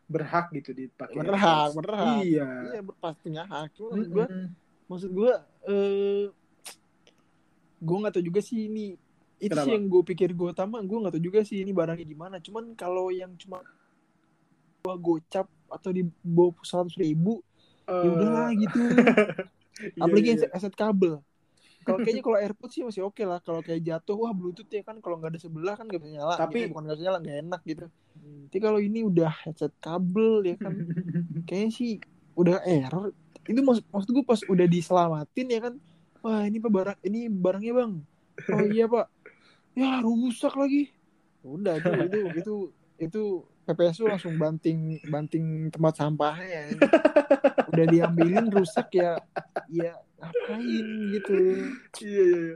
berhak 0.08 0.50
gitu 0.56 0.72
dipakai. 0.72 1.20
berhak, 1.20 1.70
AirPods. 1.70 1.76
berhak. 1.78 2.18
Iya. 2.24 2.50
Iya 2.74 2.82
pastinya 2.98 3.44
hak. 3.46 3.76
Cuma 3.76 3.92
Maksud 3.94 4.10
gue, 4.10 4.26
maksud 4.88 5.10
gue, 5.12 5.32
eh, 5.68 6.24
gue 7.78 7.98
nggak 8.02 8.14
tahu 8.18 8.26
juga 8.26 8.42
sih 8.42 8.68
ini. 8.68 8.96
Itu 9.38 9.54
Kenapa? 9.54 9.70
sih 9.70 9.72
yang 9.78 9.86
gue 9.86 10.02
pikir 10.02 10.30
gue 10.34 10.50
utama. 10.50 10.82
Gue 10.82 10.98
nggak 10.98 11.14
tahu 11.20 11.24
juga 11.24 11.40
sih 11.46 11.62
ini 11.62 11.72
barangnya 11.76 12.08
gimana. 12.08 12.36
Cuman 12.42 12.74
kalau 12.74 13.12
yang 13.12 13.36
cuma 13.38 13.62
gua 14.82 14.96
gocap 14.96 15.48
atau 15.68 15.92
di 15.92 16.08
bawah 16.24 16.56
seratus 16.64 16.96
ribu, 16.96 17.44
ya 17.84 18.08
Eh, 18.08 18.08
udahlah 18.08 18.50
gitu. 18.56 18.80
iya, 19.96 20.00
Apalagi 20.00 20.30
iya. 20.32 20.38
aset, 20.40 20.52
aset 20.56 20.74
kabel. 20.74 21.20
Kalau 21.88 22.04
kayaknya 22.04 22.24
kalau 22.28 22.38
AirPods 22.44 22.74
sih 22.76 22.84
masih 22.84 23.02
oke 23.08 23.24
lah. 23.24 23.40
Kalau 23.40 23.64
kayak 23.64 23.82
jatuh, 23.88 24.16
wah 24.20 24.36
Bluetooth 24.36 24.68
ya 24.68 24.84
kan 24.84 25.00
kalau 25.00 25.16
nggak 25.16 25.32
ada 25.32 25.40
sebelah 25.40 25.80
kan 25.80 25.88
nggak 25.88 26.02
bisa 26.04 26.12
nyala. 26.20 26.36
Tapi- 26.36 26.68
gitu. 26.68 26.72
bukan 26.76 26.84
nggak 26.84 26.98
bisa 27.00 27.06
nyala, 27.08 27.18
nggak 27.24 27.38
enak 27.48 27.62
gitu. 27.64 27.86
Hmm. 28.20 28.44
Tapi 28.52 28.60
kalau 28.60 28.80
ini 28.84 29.00
udah 29.08 29.32
headset 29.32 29.74
kabel 29.80 30.44
ya 30.44 30.56
kan, 30.60 30.74
kayaknya 31.48 31.72
sih 31.72 31.92
udah 32.36 32.60
error. 32.68 33.16
Itu 33.48 33.64
maksud, 33.64 33.88
maksud 33.88 34.10
gue 34.12 34.26
pas 34.28 34.42
udah 34.44 34.68
diselamatin 34.68 35.48
ya 35.48 35.60
kan, 35.64 35.74
wah 36.20 36.44
ini 36.44 36.60
pak 36.60 36.72
barang, 36.76 36.98
ini 37.08 37.32
barangnya 37.32 37.74
bang. 37.80 37.92
Oh 38.52 38.66
iya 38.68 38.86
pak, 38.92 39.08
ya 39.72 40.04
rusak 40.04 40.54
lagi. 40.60 40.92
Udah 41.48 41.80
itu 41.80 41.90
itu 42.12 42.20
itu 42.36 42.56
itu 43.00 43.24
PPSU 43.68 44.08
langsung 44.08 44.40
banting 44.40 45.04
banting 45.12 45.68
tempat 45.68 46.00
sampahnya. 46.00 46.72
Udah 47.68 47.86
diambilin 47.92 48.48
rusak 48.48 48.96
ya, 48.96 49.20
ya 49.68 50.00
ngapain 50.24 50.88
gitu. 51.12 51.36
Iya 52.00 52.24
iya. 52.24 52.26
iya. 52.32 52.56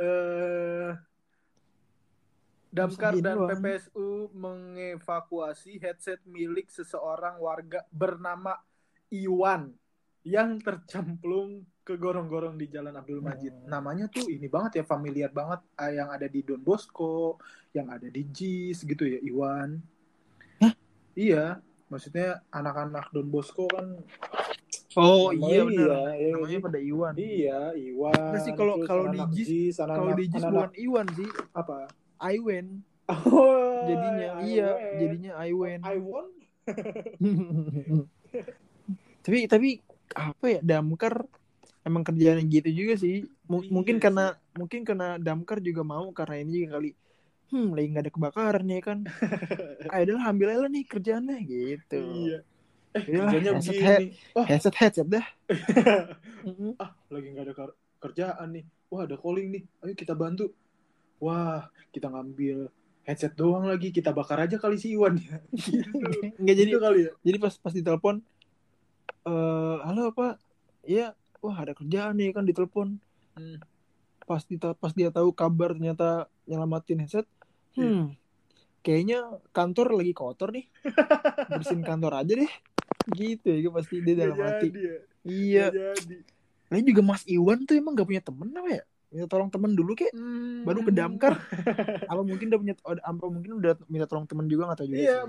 Eh 0.00 0.90
Damkar 2.72 3.12
dan 3.20 3.36
doang. 3.36 3.52
PPSU 3.52 4.32
mengevakuasi 4.32 5.76
headset 5.76 6.24
milik 6.24 6.72
seseorang 6.72 7.36
warga 7.36 7.84
bernama 7.92 8.56
Iwan 9.12 9.76
yang 10.24 10.56
tercemplung 10.56 11.68
ke 11.82 11.98
gorong-gorong 11.98 12.54
di 12.54 12.70
Jalan 12.70 12.94
Abdul 12.94 13.18
Majid. 13.18 13.50
Hmm. 13.52 13.68
Namanya 13.68 14.06
tuh 14.06 14.30
ini 14.30 14.46
banget 14.46 14.82
ya 14.82 14.84
familiar 14.86 15.34
banget 15.34 15.60
ah, 15.74 15.90
yang 15.90 16.08
ada 16.08 16.30
di 16.30 16.40
Don 16.40 16.62
Bosco, 16.62 17.42
yang 17.74 17.90
ada 17.90 18.06
di 18.06 18.22
JIS 18.22 18.86
gitu 18.86 19.02
ya 19.02 19.18
Iwan. 19.18 19.82
Hah? 20.62 20.72
Iya, 21.18 21.58
maksudnya 21.90 22.46
anak-anak 22.48 23.10
Don 23.10 23.26
Bosco 23.28 23.66
kan 23.66 23.98
Oh 24.92 25.32
iya 25.32 25.64
benar. 25.64 25.88
iya, 25.88 26.00
iya, 26.20 26.30
Namanya 26.36 26.58
pada 26.60 26.78
Iwan. 26.78 27.14
Iya, 27.16 27.60
Iwan. 27.74 28.12
Nggak 28.30 28.42
sih, 28.44 28.52
kalau- 28.52 28.78
kalau 28.84 29.04
di 29.08 29.20
JIS- 29.32 29.80
Kalau 29.80 30.12
di 30.12 30.24
JIS 30.28 30.44
bukan 30.46 30.72
Iwan 30.76 31.06
sih, 31.16 31.28
apa? 31.50 31.88
Iwen. 32.22 32.66
Oh, 33.10 33.82
Jadinya 33.88 34.28
iya, 34.46 34.68
Iwan. 34.70 34.98
jadinya 35.00 35.32
Iwen. 35.42 35.80
Iwan. 35.82 36.28
tapi 39.26 39.38
tapi 39.50 39.68
apa 40.14 40.46
ya 40.46 40.60
damkar 40.62 41.26
emang 41.88 42.02
kerjaan 42.08 42.42
gitu 42.54 42.68
juga 42.70 42.94
sih 43.04 43.14
M- 43.50 43.66
Iya 43.66 43.68
mungkin 43.74 43.96
sih. 43.96 44.02
karena 44.04 44.24
mungkin 44.58 44.80
karena 44.88 45.06
damkar 45.18 45.58
juga 45.62 45.82
mau 45.82 46.06
karena 46.18 46.34
ini 46.42 46.50
juga 46.62 46.68
kali 46.78 46.90
hmm 47.52 47.68
lagi 47.76 47.86
nggak 47.92 48.04
ada 48.06 48.12
kebakaran 48.16 48.66
ya 48.74 48.80
kan 48.88 48.98
ayo 49.92 50.02
dah 50.08 50.24
ambil 50.30 50.46
aja 50.52 50.66
nih 50.72 50.84
kerjaannya 50.88 51.36
gitu 51.50 52.00
Iya. 52.00 52.38
Eh, 52.92 53.02
Yalah, 53.08 53.32
kerjanya 53.32 53.52
headset 53.56 53.74
begini. 53.74 54.06
Wah, 54.36 54.46
headset 54.50 54.74
headset 54.80 55.06
dah 55.10 55.24
ah, 56.82 56.90
lagi 57.12 57.26
nggak 57.32 57.44
ada 57.50 57.54
ker- 57.54 57.78
kerjaan 58.02 58.48
nih. 58.56 58.64
Wah, 58.92 59.00
ada 59.06 59.16
calling 59.16 59.48
nih. 59.54 59.62
Ayo 59.82 59.94
kita 59.96 60.14
bantu. 60.14 60.52
Wah, 61.22 61.68
kita 61.94 62.08
ngambil 62.12 62.68
headset 63.06 63.32
doang 63.38 63.64
lagi. 63.70 63.88
Kita 63.94 64.10
bakar 64.14 64.38
aja 64.44 64.56
kali 64.60 64.76
si 64.78 64.94
Iwan 64.96 65.16
ya. 65.18 65.36
Gitu. 65.56 65.90
nggak 66.42 66.56
jadi 66.58 66.70
Gitu 66.72 66.78
kali 66.82 67.00
ya. 67.06 67.12
jadi 67.26 67.36
pas 67.42 67.54
pas 67.58 67.74
ditelepon 67.74 68.16
eh 69.28 69.76
halo 69.86 70.02
pak 70.16 70.34
iya 70.90 71.14
wah 71.42 71.56
ada 71.62 71.72
kerjaan 71.78 72.14
nih 72.18 72.30
kan 72.36 72.44
ditelepon 72.48 72.88
Hmm. 73.32 73.56
pas 74.28 74.42
dia 74.44 74.58
pas 74.76 74.92
dia 74.92 75.08
tahu 75.08 75.32
kabar 75.32 75.72
ternyata 75.72 76.28
nyelamatin 76.44 77.00
headset 77.00 77.26
hmm 77.76 78.12
kayaknya 78.84 79.18
kantor 79.56 79.86
lagi 79.98 80.12
kotor 80.12 80.48
nih 80.52 80.64
bersihin 81.48 81.80
kantor 81.80 82.12
aja 82.20 82.32
deh 82.36 82.52
gitu 83.18 83.48
ya 83.50 83.70
pasti 83.72 83.94
dia 84.04 84.14
dalam 84.20 84.36
Nggak 84.36 84.48
hati 84.52 84.66
jadi 84.68 84.80
ya. 84.84 84.96
iya 85.26 85.66
lain 86.72 86.84
juga 86.88 87.02
Mas 87.04 87.22
Iwan 87.28 87.58
tuh 87.68 87.74
emang 87.76 87.92
gak 87.96 88.08
punya 88.08 88.22
temen 88.24 88.48
apa 88.52 88.68
ya 88.80 88.82
minta 89.12 89.26
tolong 89.28 89.50
temen 89.52 89.72
dulu 89.76 89.92
kek 89.96 90.12
Hmm. 90.12 90.64
baru 90.68 90.80
ke 90.86 90.92
damkar 90.94 91.34
apa 92.06 92.22
mungkin 92.22 92.46
udah 92.52 92.60
punya 92.62 92.74
apa 93.02 93.24
mungkin 93.28 93.52
udah 93.60 93.72
minta 93.92 94.06
tolong 94.08 94.26
temen 94.30 94.46
juga 94.48 94.62
nggak 94.70 94.78
tahu 94.84 94.88
juga 94.92 95.00
Iya, 95.02 95.12
sih. 95.12 95.20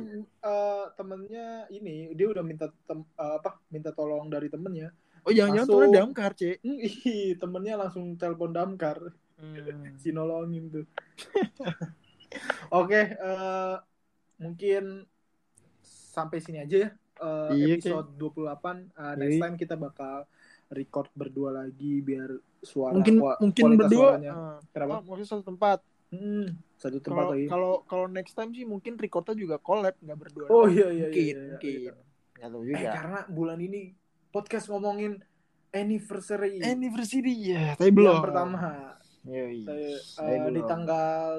eh, 0.43 0.83
temennya 0.99 1.45
ini 1.71 1.95
dia 2.17 2.27
udah 2.29 2.43
minta 2.43 2.65
tem- 2.87 3.07
eh, 3.19 3.33
apa? 3.39 3.49
Minta 3.73 3.89
tolong 3.95 4.27
dari 4.27 4.47
temennya. 4.51 4.91
Oh 5.23 5.31
jangan-jangan 5.31 5.67
temennya 5.67 5.97
damkar 5.97 6.31
cek 6.33 6.57
temennya 7.41 7.75
langsung 7.77 8.05
telepon 8.15 8.51
damkar. 8.51 8.97
Hmm. 9.33 9.95
si 10.01 10.09
nolongin 10.09 10.69
tuh. 10.69 10.85
Oke, 12.73 13.01
eh, 13.13 13.75
mungkin 14.37 15.05
sampai 15.81 16.39
sini 16.39 16.59
aja 16.59 16.77
ya. 16.79 16.89
eh, 17.15 17.51
Iya, 17.53 17.75
episode 17.77 18.09
28 18.15 18.89
Eh, 18.91 19.13
next 19.15 19.35
Iya. 19.35 19.41
time 19.43 19.55
kita 19.55 19.75
bakal 19.75 20.25
record 20.69 21.09
berdua 21.13 21.53
lagi 21.55 22.01
biar 22.01 22.33
suara 22.59 22.97
mungkin 22.97 23.15
kua- 23.19 23.37
mungkin 23.37 23.63
kualitas 23.63 23.85
berdua 23.85 24.01
suaranya. 24.09 24.31
Kenapa? 24.67 24.91
oh, 24.91 25.01
maksudnya 25.03 25.29
satu 25.29 25.43
tempat 25.45 25.79
Hmm, 26.09 26.45
satu 26.77 26.97
tempat 26.99 27.09
kalau 27.09 27.31
lagi. 27.31 27.45
kalau 27.47 27.73
kalau 27.83 28.05
next 28.07 28.33
time 28.33 28.49
sih 28.49 28.63
mungkin 28.63 28.93
recordnya 28.95 29.33
juga 29.33 29.57
collab 29.57 29.97
nggak 29.97 30.13
berdua 30.19 30.45
Oh 30.47 30.65
iya 30.65 30.89
iya 30.89 31.09
mungkin 31.09 31.21
iya, 31.25 31.37
iya, 31.37 31.49
mungkin 31.49 31.73
iya. 31.75 31.93
nggak 32.33 32.49
tahu 32.49 32.61
Eh, 32.69 32.85
karena 32.87 33.19
bulan 33.27 33.59
ini 33.59 33.81
podcast 34.33 34.65
ngomongin 34.65 35.21
anniversary 35.69 36.57
Anniversary 36.59 37.33
ya, 37.47 37.73
tapi 37.73 37.89
belum. 37.89 38.17
yang 38.17 38.25
pertama 38.25 38.61
Yoi. 39.23 39.63
Saya, 39.63 39.91
Saya 40.03 40.37
eh, 40.41 40.51
di 40.51 40.61
tanggal 40.63 41.29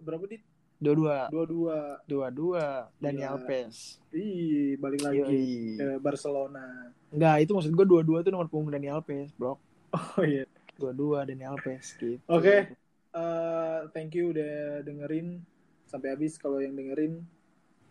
berapa 0.00 0.26
di 0.26 0.36
Dua-dua. 0.76 1.28
dua 1.28 1.44
dua 1.44 1.78
Dua-dua. 2.04 2.64
Daniel 2.96 3.36
Iya. 3.36 3.38
Alves. 3.38 4.00
ih 4.10 4.74
balik 4.76 5.00
lagi 5.02 5.20
Yoi. 5.20 5.48
ke 5.76 5.88
Barcelona 5.96 6.88
Enggak, 7.08 7.36
itu 7.40 7.52
maksud 7.52 7.70
gue 7.70 7.86
dua-dua 7.86 8.18
tuh 8.20 8.30
nomor 8.30 8.46
punggung 8.46 8.70
Daniel 8.70 8.98
Alves, 8.98 9.30
bro. 9.32 9.56
oh 9.92 10.22
iya 10.22 10.44
Dua-dua 10.74 11.22
Daniel 11.22 11.54
Alves 11.54 11.92
gitu. 11.94 12.16
Oke. 12.26 12.72
Eh, 13.10 13.78
thank 13.90 14.12
you 14.12 14.30
udah 14.30 14.52
dengerin 14.80 15.42
sampai 15.84 16.14
habis 16.14 16.34
kalau 16.34 16.58
yang 16.58 16.72
dengerin 16.72 17.26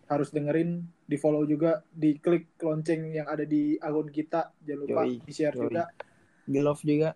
harus 0.05 0.29
dengerin 0.29 0.87
di 1.09 1.17
follow 1.17 1.41
juga 1.49 1.81
di 1.89 2.21
klik 2.21 2.53
lonceng 2.61 3.09
yang 3.17 3.25
ada 3.25 3.41
di 3.41 3.81
akun 3.81 4.13
kita 4.13 4.53
jangan 4.61 4.79
lupa 4.85 5.01
Yoi, 5.09 5.17
di 5.25 5.31
share 5.33 5.57
yoi. 5.57 5.63
juga 5.65 5.83
Di 6.45 6.59
love 6.61 6.81
juga. 6.85 7.09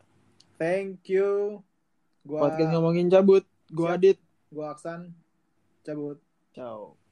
thank 0.57 1.05
you 1.05 1.61
gua 2.25 2.49
Podcast 2.49 2.73
ngomongin 2.73 3.07
cabut. 3.13 3.45
Gua 3.69 3.93
Siap. 3.93 3.97
Adit. 4.01 4.17
gua 4.49 4.65
Aksan 4.73 5.13
cabut 5.85 6.17
Ciao. 6.53 7.02